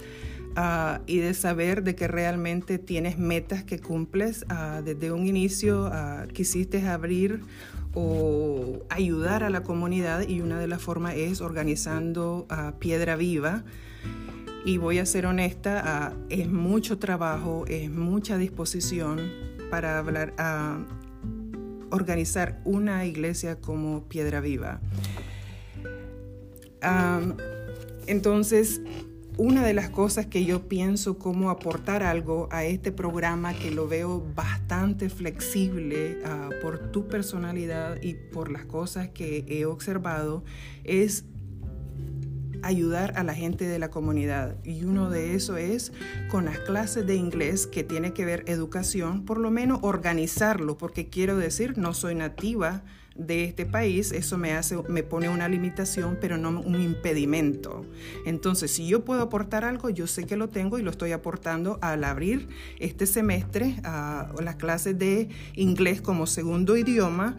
ah, 0.56 1.00
y 1.06 1.18
de 1.18 1.32
saber 1.34 1.82
de 1.84 1.94
que 1.94 2.08
realmente 2.08 2.78
tienes 2.78 3.18
metas 3.18 3.64
que 3.64 3.78
cumples. 3.78 4.44
Ah, 4.48 4.82
desde 4.84 5.10
un 5.10 5.26
inicio 5.26 5.90
quisiste 6.32 6.86
abrir 6.86 7.40
o 7.94 8.80
ayudar 8.90 9.44
a 9.44 9.50
la 9.50 9.62
comunidad 9.62 10.28
y 10.28 10.40
una 10.40 10.58
de 10.58 10.66
las 10.66 10.82
formas 10.82 11.14
es 11.14 11.40
organizando 11.40 12.46
Piedra 12.78 13.16
Viva. 13.16 13.64
Y 14.64 14.76
voy 14.76 14.98
a 14.98 15.06
ser 15.06 15.24
honesta, 15.24 16.14
es 16.28 16.50
mucho 16.50 16.98
trabajo, 16.98 17.64
es 17.68 17.90
mucha 17.90 18.36
disposición 18.36 19.57
para 19.70 19.98
hablar, 19.98 20.34
organizar 21.90 22.60
una 22.64 23.04
iglesia 23.06 23.60
como 23.60 24.04
piedra 24.08 24.40
viva. 24.40 24.80
entonces, 28.06 28.80
una 29.38 29.64
de 29.64 29.72
las 29.72 29.88
cosas 29.88 30.26
que 30.26 30.44
yo 30.44 30.66
pienso 30.66 31.16
como 31.16 31.48
aportar 31.50 32.02
algo 32.02 32.48
a 32.50 32.64
este 32.64 32.90
programa 32.90 33.54
que 33.54 33.70
lo 33.70 33.86
veo 33.86 34.26
bastante 34.34 35.08
flexible 35.08 36.18
ah, 36.24 36.50
por 36.60 36.90
tu 36.90 37.06
personalidad 37.06 38.02
y 38.02 38.14
por 38.14 38.50
las 38.50 38.64
cosas 38.64 39.10
que 39.10 39.44
he 39.46 39.64
observado 39.64 40.42
es 40.82 41.24
ayudar 42.62 43.12
a 43.16 43.24
la 43.24 43.34
gente 43.34 43.66
de 43.66 43.78
la 43.78 43.90
comunidad. 43.90 44.56
Y 44.64 44.84
uno 44.84 45.10
de 45.10 45.34
eso 45.34 45.56
es 45.56 45.92
con 46.30 46.44
las 46.44 46.58
clases 46.58 47.06
de 47.06 47.16
inglés 47.16 47.66
que 47.66 47.84
tiene 47.84 48.12
que 48.12 48.24
ver 48.24 48.44
educación, 48.46 49.24
por 49.24 49.38
lo 49.38 49.50
menos 49.50 49.80
organizarlo, 49.82 50.78
porque 50.78 51.08
quiero 51.08 51.36
decir, 51.36 51.78
no 51.78 51.94
soy 51.94 52.14
nativa 52.14 52.82
de 53.18 53.44
este 53.44 53.66
país, 53.66 54.12
eso 54.12 54.38
me 54.38 54.52
hace, 54.52 54.76
me 54.88 55.02
pone 55.02 55.28
una 55.28 55.48
limitación, 55.48 56.16
pero 56.20 56.38
no 56.38 56.60
un 56.60 56.80
impedimento. 56.80 57.84
Entonces, 58.24 58.70
si 58.70 58.86
yo 58.86 59.04
puedo 59.04 59.22
aportar 59.22 59.64
algo, 59.64 59.90
yo 59.90 60.06
sé 60.06 60.24
que 60.24 60.36
lo 60.36 60.48
tengo 60.48 60.78
y 60.78 60.82
lo 60.82 60.90
estoy 60.90 61.12
aportando 61.12 61.78
al 61.82 62.04
abrir 62.04 62.48
este 62.78 63.06
semestre 63.06 63.76
a 63.84 64.32
las 64.40 64.54
clases 64.54 64.98
de 64.98 65.28
inglés 65.54 66.00
como 66.00 66.26
segundo 66.26 66.76
idioma, 66.76 67.36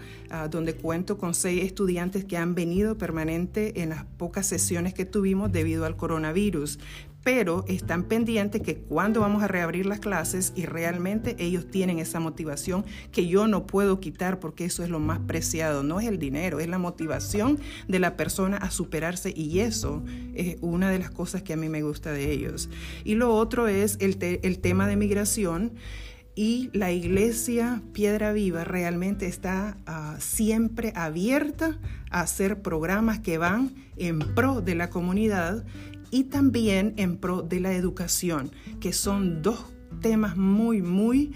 donde 0.52 0.76
cuento 0.76 1.18
con 1.18 1.34
seis 1.34 1.64
estudiantes 1.64 2.26
que 2.26 2.38
han 2.38 2.56
venido 2.56 2.98
permanente 2.98 3.82
en 3.82 3.90
las 3.90 4.04
pocas 4.04 4.46
sesiones 4.46 4.94
que 4.94 5.06
tuvimos 5.06 5.52
debido 5.52 5.86
al 5.86 5.96
coronavirus 5.96 6.80
pero 7.24 7.66
están 7.68 8.04
pendientes 8.04 8.62
que 8.62 8.78
cuando 8.78 9.22
vamos 9.22 9.44
a 9.44 9.48
reabrir 9.48 9.86
las 9.86 10.00
clases 10.00 10.54
y 10.56 10.66
realmente 10.66 11.36
ellos 11.40 11.70
tienen 11.70 12.00
esa 12.00 12.20
motivación 12.20 12.86
que 13.12 13.28
yo 13.28 13.48
no 13.48 13.68
puedo 13.68 14.00
quitar 14.00 14.40
porque 14.40 14.66
eso 14.66 14.84
es 14.84 14.90
lo 14.90 15.00
más 15.00 15.20
preciado, 15.20 15.84
no 15.84 16.00
es 16.00 16.08
el 16.08 16.18
dinero, 16.18 16.60
es 16.60 16.68
la 16.68 16.78
motivación 16.78 17.60
de 17.88 18.00
la 18.00 18.16
persona 18.16 18.58
a 18.58 18.72
superarse 18.72 19.34
y 19.36 19.60
eso 19.60 20.04
es 20.34 20.58
una 20.62 20.90
de 20.90 21.00
las 21.00 21.12
cosas 21.12 21.44
que 21.44 21.54
a 21.54 21.58
mí 21.58 21.70
me 21.70 21.84
gusta 21.84 22.12
de 22.12 22.32
ellos. 22.32 22.70
Y 23.04 23.16
lo 23.16 23.36
otro 23.36 23.68
es 23.68 23.98
el, 24.00 24.18
tema 24.60 24.88
de 24.88 24.96
migración 24.96 25.74
y 26.36 26.70
la 26.74 26.92
iglesia 26.92 27.82
Piedra 27.92 28.32
Viva 28.32 28.64
realmente 28.64 29.28
está 29.28 29.78
ah, 29.86 30.16
siempre 30.20 30.94
abierta 30.96 31.78
a 32.12 32.22
hacer 32.22 32.62
programas 32.62 33.20
que 33.20 33.38
van 33.38 33.74
en 33.98 34.20
pro 34.20 34.62
de 34.62 34.76
la 34.76 34.90
comunidad 34.90 35.66
y 36.12 36.26
también 36.26 36.94
en 36.98 37.18
pro 37.18 37.42
de 37.42 37.60
la 37.60 37.74
educación, 37.74 38.52
que 38.80 38.94
son 38.94 39.42
dos 39.42 39.66
temas 40.02 40.38
muy, 40.38 40.82
muy, 40.82 41.34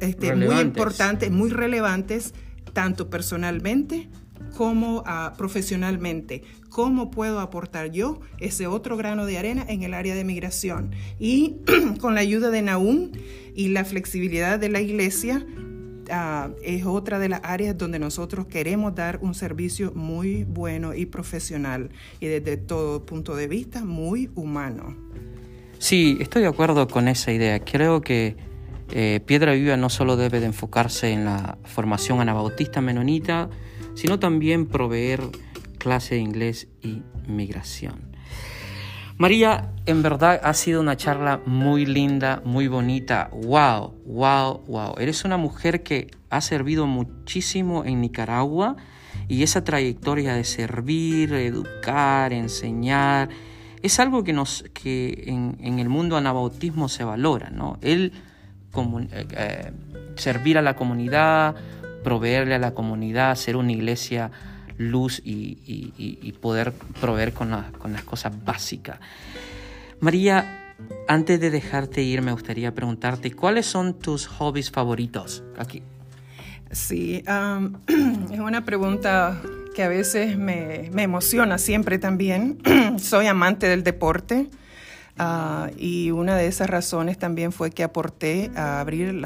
este, 0.00 0.34
muy 0.34 0.60
importantes, 0.60 1.30
muy 1.30 1.50
relevantes, 1.50 2.34
tanto 2.72 3.10
personalmente 3.10 4.08
como 4.56 5.00
uh, 5.00 5.36
profesionalmente. 5.36 6.42
¿Cómo 6.70 7.10
puedo 7.10 7.40
aportar 7.40 7.90
yo 7.90 8.20
ese 8.38 8.66
otro 8.66 8.96
grano 8.96 9.26
de 9.26 9.38
arena 9.38 9.64
en 9.68 9.82
el 9.82 9.94
área 9.94 10.14
de 10.14 10.24
migración? 10.24 10.92
Y 11.18 11.56
con 12.00 12.14
la 12.14 12.20
ayuda 12.20 12.50
de 12.50 12.62
Naum 12.62 13.10
y 13.54 13.68
la 13.68 13.84
flexibilidad 13.84 14.58
de 14.58 14.68
la 14.68 14.80
iglesia, 14.80 15.44
Ah, 16.10 16.50
es 16.62 16.84
otra 16.84 17.18
de 17.18 17.28
las 17.28 17.40
áreas 17.42 17.76
donde 17.76 17.98
nosotros 17.98 18.46
queremos 18.46 18.94
dar 18.94 19.18
un 19.22 19.34
servicio 19.34 19.92
muy 19.94 20.44
bueno 20.44 20.94
y 20.94 21.06
profesional 21.06 21.90
y 22.20 22.26
desde 22.26 22.56
todo 22.56 23.04
punto 23.04 23.36
de 23.36 23.48
vista 23.48 23.84
muy 23.84 24.30
humano. 24.34 24.96
Sí, 25.78 26.18
estoy 26.20 26.42
de 26.42 26.48
acuerdo 26.48 26.88
con 26.88 27.08
esa 27.08 27.32
idea. 27.32 27.60
Creo 27.60 28.00
que 28.00 28.36
eh, 28.90 29.20
Piedra 29.24 29.52
Viva 29.52 29.76
no 29.76 29.90
solo 29.90 30.16
debe 30.16 30.40
de 30.40 30.46
enfocarse 30.46 31.10
en 31.10 31.24
la 31.24 31.58
formación 31.64 32.20
anabautista 32.20 32.80
menonita, 32.80 33.50
sino 33.94 34.18
también 34.18 34.66
proveer 34.66 35.20
clase 35.78 36.16
de 36.16 36.20
inglés 36.20 36.68
y 36.82 37.02
migración. 37.26 38.07
María, 39.18 39.72
en 39.84 40.00
verdad 40.00 40.40
ha 40.44 40.54
sido 40.54 40.80
una 40.80 40.96
charla 40.96 41.40
muy 41.44 41.84
linda, 41.84 42.40
muy 42.44 42.68
bonita. 42.68 43.30
Wow, 43.32 43.94
wow, 44.06 44.62
wow. 44.68 44.94
Eres 44.96 45.24
una 45.24 45.36
mujer 45.36 45.82
que 45.82 46.08
ha 46.30 46.40
servido 46.40 46.86
muchísimo 46.86 47.84
en 47.84 48.00
Nicaragua 48.00 48.76
y 49.26 49.42
esa 49.42 49.64
trayectoria 49.64 50.34
de 50.34 50.44
servir, 50.44 51.34
educar, 51.34 52.32
enseñar, 52.32 53.28
es 53.82 53.98
algo 53.98 54.22
que, 54.22 54.32
nos, 54.32 54.64
que 54.72 55.24
en, 55.26 55.78
el 55.80 55.88
mundo 55.88 56.16
anabautismo 56.16 56.88
se 56.88 57.02
valora, 57.02 57.50
¿no? 57.50 57.76
El 57.80 58.12
como, 58.70 59.00
eh, 59.00 59.08
eh, 59.12 59.72
servir 60.14 60.58
a 60.58 60.62
la 60.62 60.76
comunidad, 60.76 61.56
proveerle 62.04 62.54
a 62.54 62.58
la 62.58 62.72
comunidad, 62.72 63.34
ser 63.34 63.56
una 63.56 63.72
iglesia 63.72 64.30
luz 64.78 65.20
y, 65.24 66.32
poder 66.40 66.72
proveer 67.00 67.32
con, 67.32 67.50
con 67.78 67.92
las 67.92 68.02
cosas 68.04 68.32
básicas. 68.44 68.98
María, 70.00 70.74
antes 71.08 71.40
de 71.40 71.50
dejarte 71.50 72.02
ir, 72.02 72.22
me 72.22 72.32
gustaría 72.32 72.74
preguntarte, 72.74 73.32
¿cuáles 73.32 73.66
son 73.66 73.98
tus 73.98 74.26
hobbies 74.26 74.70
favoritos 74.70 75.42
aquí? 75.58 75.82
Sí, 76.70 77.22
es 78.32 78.38
una 78.38 78.64
pregunta 78.64 79.40
que 79.74 79.82
a 79.82 79.88
veces 79.88 80.38
me 80.38 80.90
emociona 80.96 81.58
siempre 81.58 81.98
también. 81.98 82.58
Soy 82.98 83.26
amante 83.26 83.68
del 83.68 83.82
deporte. 83.82 84.48
Ah, 85.18 85.70
y 85.76 86.12
una 86.12 86.36
de 86.36 86.46
esas 86.46 86.70
razones 86.70 87.18
también 87.18 87.50
fue 87.50 87.70
que 87.70 87.82
aporté 87.82 88.52
a 88.54 88.80
abrir 88.80 89.20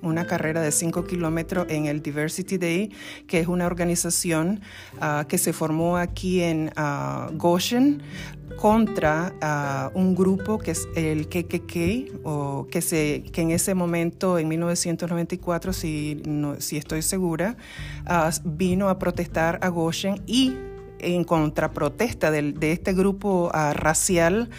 una 0.00 0.26
carrera 0.26 0.60
de 0.60 0.70
5 0.70 1.04
kilómetros 1.04 1.66
en 1.68 1.86
el 1.86 2.02
Diversity 2.02 2.56
Day, 2.56 2.92
que 3.26 3.40
es 3.40 3.48
una 3.48 3.66
organización 3.66 4.60
ah, 5.00 5.24
que 5.28 5.38
se 5.38 5.52
formó 5.52 5.96
aquí 5.96 6.40
en 6.40 6.70
uh, 6.78 7.36
Goshen 7.36 8.02
contra 8.56 9.90
un 9.94 10.14
grupo 10.14 10.58
que 10.58 10.70
es 10.70 10.86
el 10.94 11.28
KKK, 11.28 12.20
o 12.22 12.68
que, 12.70 12.80
se, 12.80 13.24
que 13.32 13.42
en 13.42 13.50
ese 13.50 13.74
momento, 13.74 14.38
en 14.38 14.46
1994, 14.46 15.72
si, 15.72 16.22
si 16.58 16.76
estoy 16.76 17.02
segura, 17.02 17.56
vino 18.44 18.88
a 18.88 18.98
protestar 19.00 19.58
a 19.60 19.68
Goshen 19.68 20.22
y 20.26 20.54
en 21.00 21.24
contraprotesta 21.24 22.30
de, 22.30 22.52
de 22.52 22.72
este 22.72 22.92
grupo 22.92 23.50
racial, 23.72 24.50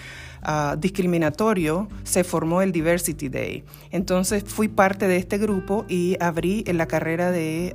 Ah, 0.47 0.75
discriminatorio, 0.77 1.87
se 2.03 2.23
formó 2.23 2.61
el 2.61 2.71
Diversity 2.71 3.29
Day. 3.29 3.63
Entonces 3.89 4.43
fui 4.45 4.67
parte 4.67 5.07
de 5.07 5.17
este 5.17 5.39
grupo 5.39 5.85
y 5.89 6.17
abrí 6.19 6.63
en 6.67 6.77
la 6.77 6.85
carrera 6.85 7.31
de 7.31 7.73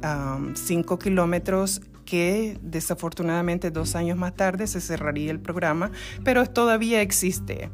5 0.55 0.99
kilómetros 1.01 1.83
que 2.05 2.59
desafortunadamente 2.63 3.73
dos 3.73 3.97
años 3.97 4.17
más 4.17 4.37
tarde 4.37 4.69
se 4.69 4.81
cerraría 4.81 5.33
el 5.33 5.41
programa, 5.41 5.91
pero 6.23 6.47
todavía 6.47 7.03
existe. 7.03 7.71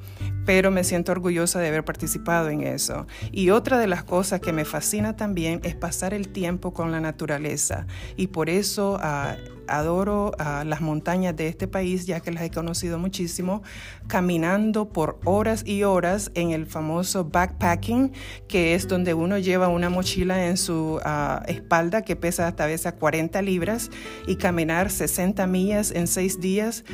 Pero 0.47 0.71
me 0.71 0.83
siento 0.83 1.13
orgullosa 1.13 1.61
de 1.61 1.69
haber 1.69 1.85
participado 1.85 2.49
en 2.49 2.63
eso. 2.63 3.07
Y 3.33 3.51
otra 3.51 3.79
de 3.79 3.89
las 3.89 4.03
cosas 4.03 4.41
que 4.41 4.55
me 4.55 4.65
fascina 4.65 5.15
también 5.15 5.61
es 5.63 5.75
pasar 5.75 6.15
el 6.15 6.29
tiempo 6.29 6.73
con 6.73 6.91
la 6.91 7.03
naturaleza. 7.03 7.87
Y 8.17 8.29
por 8.29 8.49
eso... 8.49 8.95
Uh, 8.95 9.56
adoro 9.69 10.33
las 10.65 10.81
montañas 10.81 11.37
de 11.37 11.49
este 11.49 11.69
país, 11.69 12.07
ya 12.07 12.21
que 12.21 12.31
las 12.31 12.43
he 12.43 12.51
conocido 12.51 12.99
muchísimo, 12.99 13.63
caminando 14.07 14.89
por 14.89 15.19
horas 15.25 15.63
y 15.67 15.83
horas 15.83 16.31
en 16.35 16.51
el 16.51 16.67
famoso 16.67 17.25
backpacking, 17.25 18.13
que 18.49 18.75
es 18.75 18.89
donde 18.89 19.15
uno 19.15 19.39
lleva 19.39 19.69
una 19.69 19.91
mochila 19.91 20.47
en 20.47 20.57
su 20.57 21.01
ah, 21.05 21.43
espalda 21.47 22.03
que 22.03 22.17
pesa 22.17 22.47
hasta 22.47 22.65
a 22.65 22.67
veces 22.67 22.93
40 22.93 23.43
libras 23.43 23.91
y 24.27 24.37
caminar 24.37 24.91
60 24.91 25.47
millas 25.47 25.91
en 25.91 26.07
seis 26.07 26.41
días 26.41 26.85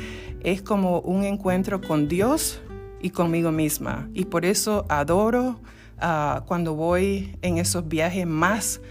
es 0.43 0.61
como 0.61 0.99
un 0.99 1.23
encuentro 1.23 1.81
con 1.81 2.07
Dios 2.07 2.61
y 3.01 3.09
conmigo 3.09 3.51
misma. 3.51 4.09
Y 4.13 4.25
por 4.25 4.45
eso 4.45 4.85
adoro 4.89 5.59
ah, 5.99 6.43
cuando 6.47 6.73
voy 6.75 7.37
en 7.41 7.57
esos 7.57 7.87
viajes 7.87 8.27
más 8.27 8.81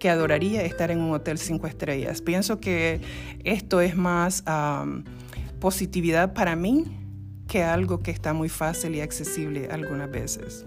que 0.00 0.10
adoraría 0.10 0.64
estar 0.64 0.90
en 0.90 1.00
un 1.00 1.12
hotel 1.12 1.38
cinco 1.38 1.68
estrellas. 1.68 2.22
Pienso 2.22 2.58
que 2.58 3.00
esto 3.44 3.80
es 3.80 3.94
más 3.94 4.42
positividad 5.60 6.32
para 6.32 6.56
mí 6.56 6.86
que 7.46 7.62
algo 7.62 8.00
que 8.00 8.10
está 8.10 8.32
muy 8.32 8.48
fácil 8.48 8.96
y 8.96 9.00
accesible 9.00 9.68
algunas 9.70 10.10
veces. 10.10 10.66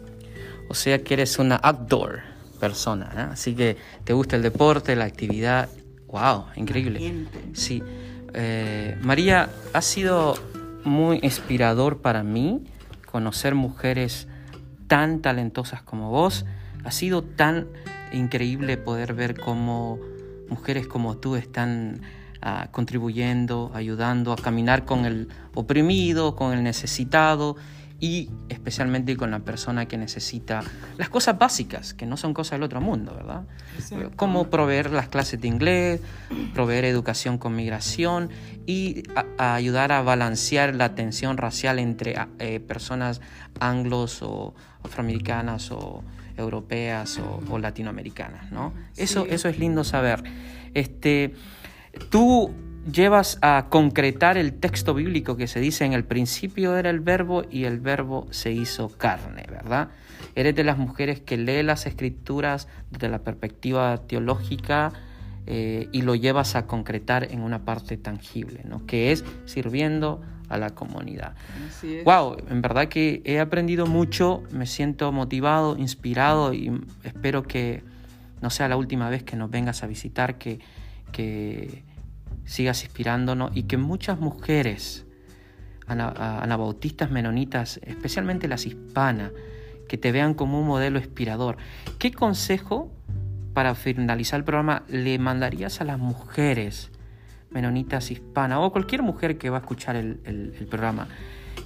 O 0.70 0.76
sea 0.76 1.04
que 1.04 1.16
eres 1.16 1.40
una 1.40 1.56
outdoor 1.56 2.22
persona, 2.60 3.30
así 3.32 3.56
que 3.56 3.76
te 4.06 4.14
gusta 4.14 4.38
el 4.38 4.42
deporte, 4.42 4.96
la 4.96 5.06
actividad. 5.06 5.68
¡Wow! 6.08 6.46
Increíble. 6.56 7.28
Sí. 7.54 7.84
Eh, 8.34 8.98
María, 9.02 9.50
ha 9.74 9.82
sido 9.82 10.36
muy 10.84 11.20
inspirador 11.24 12.02
para 12.02 12.24
mí 12.24 12.64
conocer 13.12 13.56
mujeres 13.56 14.28
tan 14.88 15.22
talentosas 15.22 15.82
como 15.82 16.12
vos. 16.12 16.46
Ha 16.84 16.92
sido 16.92 17.24
tan 17.24 17.68
increíble 18.14 18.78
poder 18.78 19.14
ver 19.14 19.40
cómo 19.40 20.00
mujeres 20.50 20.88
como 20.88 21.18
tú 21.18 21.36
están 21.36 22.02
ah, 22.42 22.70
contribuyendo, 22.72 23.72
ayudando 23.74 24.34
a 24.34 24.36
caminar 24.36 24.86
con 24.86 25.06
el 25.06 25.30
oprimido, 25.54 26.36
con 26.36 26.54
el 26.54 26.64
necesitado 26.64 27.56
y 28.00 28.30
especialmente 28.50 29.16
con 29.16 29.32
la 29.32 29.40
persona 29.40 29.88
que 29.88 29.98
necesita 29.98 30.62
las 30.98 31.08
cosas 31.08 31.40
básicas, 31.40 31.94
que 31.94 32.06
no 32.06 32.18
son 32.18 32.34
cosas 32.34 32.54
del 32.60 32.64
otro 32.64 32.82
mundo, 32.82 33.16
¿verdad? 33.16 33.44
Como 34.18 34.50
proveer 34.50 34.92
las 34.92 35.08
clases 35.08 35.40
de 35.40 35.48
inglés, 35.48 36.02
proveer 36.54 36.84
educación 36.84 37.38
con 37.38 37.56
migración 37.56 38.30
y 38.66 39.04
ayudar 39.38 39.94
a 39.94 40.02
balancear 40.02 40.76
la 40.76 40.96
tensión 40.96 41.38
racial 41.38 41.80
entre 41.80 42.18
ah, 42.18 42.28
eh, 42.40 42.60
personas 42.60 43.22
anglos 43.62 44.22
o 44.22 44.54
afroamericanas 44.84 45.72
o 45.72 46.04
europeas 46.38 47.20
o, 47.50 47.60
latinoamericanas, 47.60 48.52
¿no? 48.52 48.74
Eso, 48.98 49.26
eso 49.30 49.50
es 49.50 49.60
lindo 49.60 49.84
saber. 49.84 50.24
Este, 50.74 51.34
tú 52.10 52.52
llevas 52.92 53.38
a 53.42 53.68
concretar 53.70 54.38
el 54.38 54.54
texto 54.54 54.94
bíblico 54.94 55.38
que 55.38 55.48
se 55.48 55.60
dice 55.60 55.86
en 55.86 55.94
el 55.94 56.04
principio 56.04 56.76
era 56.76 56.90
el 56.90 57.00
verbo 57.00 57.44
y 57.50 57.64
el 57.66 57.80
verbo 57.80 58.28
se 58.32 58.52
hizo 58.52 58.90
carne, 58.90 59.46
¿verdad? 59.50 59.90
Eres 60.36 60.56
de 60.56 60.64
las 60.64 60.78
mujeres 60.78 61.22
que 61.22 61.38
lee 61.38 61.64
las 61.64 61.86
escrituras 61.86 62.68
desde 62.92 63.10
la 63.10 63.20
perspectiva 63.20 63.98
teológica 64.08 64.92
eh, 65.46 65.88
y 65.92 66.02
lo 66.02 66.16
llevas 66.16 66.56
a 66.56 66.66
concretar 66.66 67.32
en 67.32 67.42
una 67.42 67.66
parte 67.66 67.98
tangible, 67.98 68.62
¿no? 68.66 68.86
Que 68.86 69.12
es 69.12 69.24
sirviendo 69.46 70.22
a 70.54 70.58
la 70.58 70.72
comunidad. 70.72 71.36
Wow, 72.06 72.38
en 72.50 72.62
verdad 72.62 72.88
que 72.88 73.22
he 73.26 73.40
aprendido 73.40 73.86
mucho, 73.86 74.44
me 74.52 74.66
siento 74.66 75.12
motivado, 75.12 75.78
inspirado 75.78 76.54
y 76.54 76.72
espero 77.04 77.44
que 77.44 77.84
no 78.42 78.50
sea 78.50 78.68
la 78.68 78.78
última 78.78 79.10
vez 79.10 79.24
que 79.24 79.36
nos 79.36 79.50
vengas 79.50 79.84
a 79.84 79.88
visitar, 79.88 80.38
que, 80.38 80.60
que 81.12 81.84
sigas 82.46 82.84
inspirándonos 82.84 83.56
y 83.56 83.64
que 83.64 83.78
muchas 83.78 84.20
mujeres 84.20 85.06
anabautistas 85.88 87.12
menonitas, 87.12 87.80
especialmente 87.84 88.48
las 88.48 88.66
hispanas, 88.66 89.32
que 89.88 89.98
te 89.98 90.12
vean 90.12 90.34
como 90.34 90.60
un 90.60 90.68
modelo 90.68 90.98
inspirador. 90.98 91.58
¿Qué 92.00 92.12
consejo 92.12 92.92
para 93.54 93.76
finalizar 93.76 94.40
el 94.40 94.44
programa 94.44 94.84
le 94.88 95.20
mandarías 95.20 95.82
a 95.82 95.84
las 95.84 96.00
mujeres 96.00 96.90
menonitas 97.54 98.12
hispanas 98.12 98.60
o 98.62 98.72
cualquier 98.72 99.02
mujer 99.04 99.38
que 99.38 99.50
va 99.50 99.58
a 99.58 99.60
escuchar 99.62 99.96
el, 99.96 100.68
programa, 100.70 101.08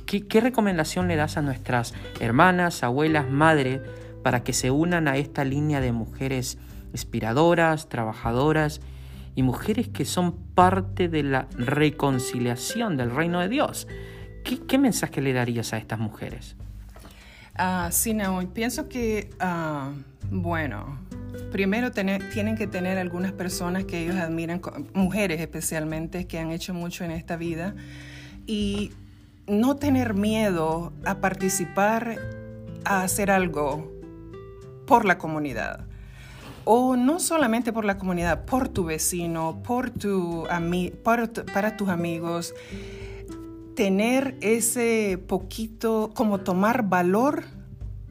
¿qué, 0.05 0.41
recomendación 0.41 1.07
le 1.07 1.15
das 1.15 1.37
a 1.37 1.41
nuestras 1.41 1.93
hermanas, 2.19 2.83
abuelas, 2.83 3.29
madres 3.29 3.81
para 4.23 4.43
que 4.43 4.53
se 4.53 4.71
unan 4.71 5.07
a 5.07 5.17
esta 5.17 5.43
línea 5.43 5.81
de 5.81 5.91
mujeres 5.91 6.57
inspiradoras, 6.91 7.89
trabajadoras 7.89 8.81
y 9.35 9.43
mujeres 9.43 9.87
que 9.87 10.05
son 10.05 10.35
parte 10.55 11.09
de 11.09 11.23
la 11.23 11.47
reconciliación 11.57 12.97
del 12.97 13.11
reino 13.11 13.39
de 13.39 13.49
Dios? 13.49 13.87
¿Qué, 14.67 14.77
mensaje 14.77 15.21
le 15.21 15.33
darías 15.33 15.73
a 15.73 15.77
estas 15.77 15.99
mujeres? 15.99 16.55
Uh, 17.59 17.91
sí, 17.91 18.13
no, 18.13 18.39
pienso 18.53 18.87
que, 18.87 19.31
ah, 19.39 19.91
bueno, 20.29 20.99
primero 21.51 21.91
tienen 21.91 22.55
que 22.55 22.67
tener 22.67 22.99
algunas 22.99 23.31
personas 23.31 23.85
que 23.85 24.03
ellos 24.03 24.15
admiran, 24.15 24.61
mujeres 24.93 25.41
especialmente, 25.41 26.27
que 26.27 26.37
han 26.37 26.51
hecho 26.51 26.75
mucho 26.75 27.03
en 27.03 27.11
esta 27.11 27.35
vida, 27.35 27.73
y 28.45 28.91
no 29.47 29.75
tener 29.75 30.13
miedo 30.13 30.93
a 31.03 31.15
participar, 31.15 32.19
a 32.85 33.01
hacer 33.01 33.31
algo 33.31 33.91
por 34.85 35.05
la 35.05 35.17
comunidad. 35.17 35.85
O 36.63 36.95
no 36.95 37.19
solamente 37.19 37.73
por 37.73 37.85
la 37.85 37.97
comunidad, 37.97 38.45
por 38.45 38.67
tu 38.67 38.83
vecino, 38.83 39.63
por 39.63 39.89
tu 39.89 40.45
para 41.53 41.77
tus 41.77 41.89
amigos. 41.89 42.53
Tener 43.77 44.35
ese 44.41 45.19
poquito, 45.27 46.11
como 46.15 46.39
tomar 46.39 46.89
valor 46.89 47.45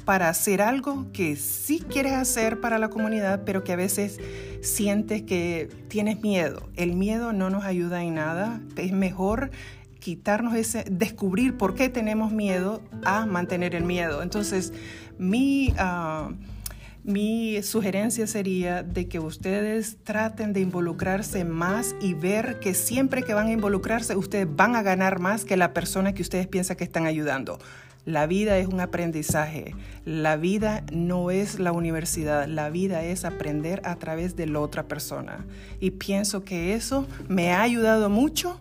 para 0.04 0.28
hacer 0.28 0.62
algo 0.62 1.10
que 1.12 1.34
sí 1.34 1.80
quieres 1.80 2.12
hacer 2.12 2.60
para 2.60 2.78
la 2.78 2.88
comunidad, 2.88 3.42
pero 3.44 3.64
que 3.64 3.72
a 3.72 3.76
veces 3.76 4.20
sientes 4.62 5.22
que 5.22 5.68
tienes 5.88 6.22
miedo. 6.22 6.68
El 6.76 6.94
miedo 6.94 7.32
no 7.32 7.50
nos 7.50 7.64
ayuda 7.64 8.04
en 8.04 8.14
nada. 8.14 8.60
Es 8.76 8.92
mejor 8.92 9.50
quitarnos 9.98 10.54
ese, 10.54 10.84
descubrir 10.88 11.56
por 11.56 11.74
qué 11.74 11.88
tenemos 11.88 12.30
miedo 12.30 12.80
a 13.04 13.26
mantener 13.26 13.74
el 13.74 13.82
miedo. 13.82 14.22
Entonces, 14.22 14.72
mi, 15.18 15.74
ah, 15.78 16.30
mi 17.06 17.62
sugerencia 17.62 18.26
sería 18.26 18.82
de 18.82 19.06
que 19.06 19.20
ustedes 19.20 19.98
traten 20.02 20.52
de 20.52 20.60
involucrarse 20.60 21.44
más 21.44 21.94
y 22.00 22.14
ver 22.14 22.58
que 22.58 22.74
siempre 22.74 23.22
que 23.22 23.32
van 23.32 23.46
a 23.46 23.52
involucrarse, 23.52 24.16
ustedes 24.16 24.48
van 24.50 24.74
a 24.74 24.82
ganar 24.82 25.20
más 25.20 25.44
que 25.44 25.56
la 25.56 25.72
persona 25.72 26.14
que 26.14 26.22
ustedes 26.22 26.48
piensan 26.48 26.76
que 26.76 26.82
están 26.82 27.06
ayudando 27.06 27.60
La 28.06 28.26
vida 28.26 28.58
es 28.58 28.66
un 28.66 28.80
aprendizaje. 28.80 29.74
La 30.04 30.36
vida 30.36 30.82
no 30.92 31.30
es 31.30 31.60
la 31.60 31.70
universidad. 31.70 32.48
La 32.48 32.70
vida 32.70 33.04
es 33.04 33.24
aprender 33.24 33.82
a 33.84 33.94
través 33.96 34.34
de 34.34 34.46
la 34.46 34.58
otra 34.58 34.88
persona. 34.88 35.44
Y 35.78 35.92
pienso 35.92 36.44
que 36.44 36.74
eso 36.74 37.06
me 37.28 37.52
ha 37.52 37.62
ayudado 37.62 38.10
mucho, 38.10 38.60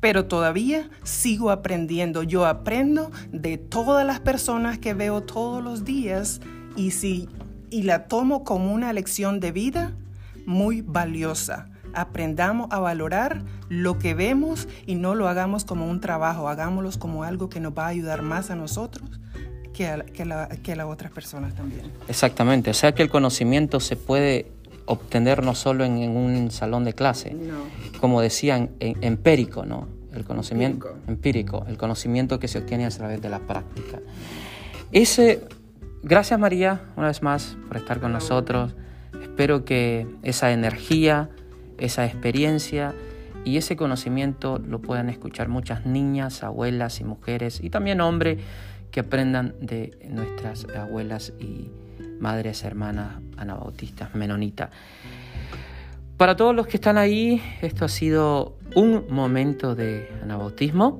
pero 0.00 0.26
todavía 0.26 0.90
sigo 1.04 1.50
aprendiendo. 1.50 2.22
Yo 2.22 2.44
aprendo 2.44 3.10
de 3.32 3.56
todas 3.56 4.06
las 4.06 4.20
personas 4.20 4.78
que 4.78 4.92
veo 4.92 5.22
todos 5.22 5.64
los 5.64 5.84
días 5.84 6.40
y, 6.76 6.92
si, 6.92 7.28
y 7.70 7.82
la 7.82 8.06
tomo 8.06 8.44
como 8.44 8.72
una 8.72 8.92
lección 8.92 9.40
de 9.40 9.52
vida 9.52 9.92
muy 10.46 10.80
valiosa 10.80 11.68
aprendamos 11.94 12.68
a 12.70 12.78
valorar 12.78 13.42
lo 13.68 13.98
que 13.98 14.14
vemos 14.14 14.68
y 14.86 14.94
no 14.94 15.14
lo 15.14 15.28
hagamos 15.28 15.64
como 15.64 15.88
un 15.88 16.00
trabajo, 16.00 16.48
hagámoslo 16.48 16.90
como 16.98 17.24
algo 17.24 17.48
que 17.48 17.60
nos 17.60 17.72
va 17.76 17.86
a 17.86 17.88
ayudar 17.88 18.22
más 18.22 18.50
a 18.50 18.56
nosotros 18.56 19.08
que 19.72 19.86
a, 19.86 20.04
que 20.04 20.76
las 20.76 20.86
otras 20.86 21.12
personas 21.12 21.54
también. 21.54 21.82
Exactamente, 22.08 22.70
o 22.70 22.74
sea 22.74 22.92
que 22.92 23.02
el 23.02 23.10
conocimiento 23.10 23.80
se 23.80 23.96
puede 23.96 24.50
obtener 24.86 25.42
no 25.44 25.54
solo 25.54 25.84
en, 25.84 25.98
un 26.16 26.50
salón 26.50 26.84
de 26.84 26.94
clase, 26.94 27.36
como 28.00 28.20
decían, 28.20 28.70
empírico, 28.80 29.64
¿no? 29.64 29.86
El 30.14 30.24
conocimiento 30.24 30.88
empírico. 31.06 31.64
el 31.68 31.76
conocimiento 31.76 32.38
que 32.40 32.48
se 32.48 32.58
obtiene 32.58 32.86
a 32.86 32.90
través 32.90 33.20
de 33.20 33.28
la 33.28 33.40
práctica. 33.40 34.00
Ese, 34.90 35.46
gracias 36.02 36.38
María, 36.38 36.82
una 36.96 37.08
vez 37.08 37.22
más, 37.22 37.56
por 37.66 37.76
estar 37.76 38.00
con 38.00 38.12
nosotros. 38.12 38.74
Espero 39.20 39.64
que 39.64 40.06
esa 40.22 40.52
energía, 40.52 41.30
esa 41.78 42.04
experiencia 42.04 42.94
y 43.44 43.56
ese 43.56 43.76
conocimiento 43.76 44.58
lo 44.58 44.80
puedan 44.80 45.08
escuchar 45.08 45.48
muchas 45.48 45.86
niñas, 45.86 46.42
abuelas 46.42 47.00
y 47.00 47.04
mujeres 47.04 47.60
y 47.62 47.70
también 47.70 48.00
hombres 48.00 48.38
que 48.90 49.00
aprendan 49.00 49.54
de 49.60 49.98
nuestras 50.10 50.66
abuelas 50.76 51.32
y 51.38 51.70
madres 52.20 52.64
hermanas 52.64 53.16
anabautistas, 53.36 54.14
menonitas. 54.14 54.70
Para 56.16 56.34
todos 56.34 56.54
los 56.54 56.66
que 56.66 56.78
están 56.78 56.98
ahí, 56.98 57.40
esto 57.62 57.84
ha 57.84 57.88
sido 57.88 58.56
un 58.74 59.04
momento 59.08 59.74
de 59.74 60.08
anabautismo. 60.22 60.98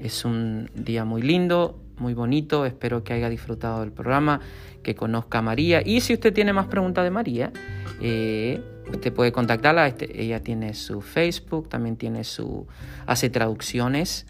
Es 0.00 0.24
un 0.24 0.68
día 0.74 1.04
muy 1.04 1.22
lindo, 1.22 1.78
muy 2.02 2.14
bonito. 2.14 2.66
Espero 2.66 3.02
que 3.02 3.14
haya 3.14 3.30
disfrutado 3.30 3.80
del 3.80 3.92
programa, 3.92 4.40
que 4.82 4.94
conozca 4.94 5.38
a 5.38 5.42
María. 5.42 5.82
Y 5.84 6.02
si 6.02 6.12
usted 6.12 6.34
tiene 6.34 6.52
más 6.52 6.66
preguntas 6.66 7.04
de 7.04 7.10
María, 7.10 7.52
eh, 8.00 8.60
Usted 8.90 9.12
puede 9.12 9.32
contactarla, 9.32 9.86
este, 9.86 10.22
ella 10.22 10.40
tiene 10.40 10.74
su 10.74 11.00
Facebook, 11.00 11.68
también 11.68 11.96
tiene 11.96 12.24
su, 12.24 12.66
hace 13.06 13.30
traducciones, 13.30 14.26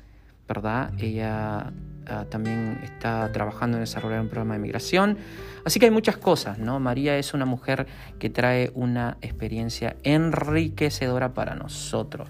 ¿verdad? 0.47 0.93
Ella 0.99 1.73
ah, 2.07 2.27
también 2.29 2.79
está 2.83 3.31
trabajando 3.33 3.79
en 3.79 3.83
desarrollar 3.83 4.21
un 4.21 4.29
programa 4.29 4.55
de 4.55 4.61
migración. 4.61 5.19
Así 5.65 5.81
que 5.81 5.87
hay 5.87 5.91
muchas 5.91 6.17
cosas, 6.17 6.59
¿no? 6.59 6.81
María 6.81 7.17
es 7.19 7.35
una 7.35 7.47
mujer 7.47 7.87
que 8.19 8.31
trae 8.31 8.71
una 8.75 9.17
experiencia 9.21 9.97
enriquecedora 10.03 11.35
para 11.35 11.55
nosotros. 11.55 12.29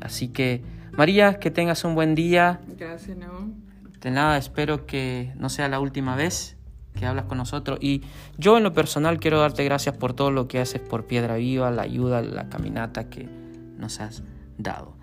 Así 0.00 0.28
que, 0.28 0.62
María, 0.92 1.38
que 1.38 1.50
tengas 1.50 1.84
un 1.84 1.94
buen 1.94 2.14
día. 2.14 2.60
Gracias, 2.76 3.16
¿no? 3.16 3.69
De 4.00 4.10
nada, 4.10 4.38
espero 4.38 4.86
que 4.86 5.32
no 5.36 5.48
sea 5.48 5.68
la 5.68 5.80
última 5.80 6.16
vez 6.16 6.56
que 6.98 7.06
hablas 7.06 7.26
con 7.26 7.38
nosotros. 7.38 7.78
Y 7.80 8.02
yo 8.38 8.56
en 8.56 8.64
lo 8.64 8.72
personal 8.72 9.20
quiero 9.20 9.40
darte 9.40 9.64
gracias 9.64 9.96
por 9.96 10.12
todo 10.12 10.30
lo 10.30 10.48
que 10.48 10.58
haces 10.58 10.80
por 10.80 11.06
Piedra 11.06 11.36
Viva, 11.36 11.70
la 11.70 11.82
ayuda, 11.82 12.22
la 12.22 12.48
caminata 12.48 13.08
que 13.08 13.28
nos 13.76 14.00
has 14.00 14.22
dado. 14.58 14.96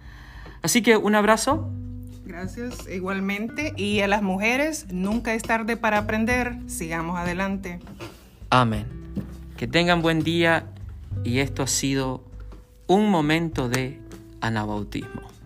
Así 0.61 0.81
que 0.81 0.97
un 0.97 1.15
abrazo. 1.15 1.69
Gracias, 2.25 2.87
igualmente. 2.89 3.73
Y 3.77 4.01
a 4.01 4.07
las 4.07 4.21
mujeres, 4.21 4.87
nunca 4.91 5.33
es 5.33 5.43
tarde 5.43 5.77
para 5.77 5.99
aprender. 5.99 6.57
Sigamos 6.67 7.17
adelante. 7.17 7.79
Amén. 8.49 8.85
Que 9.55 9.67
tengan 9.67 10.01
buen 10.01 10.23
día 10.23 10.65
y 11.23 11.39
esto 11.39 11.63
ha 11.63 11.67
sido 11.67 12.23
un 12.87 13.09
momento 13.09 13.69
de 13.69 13.99
anabautismo. 14.41 15.36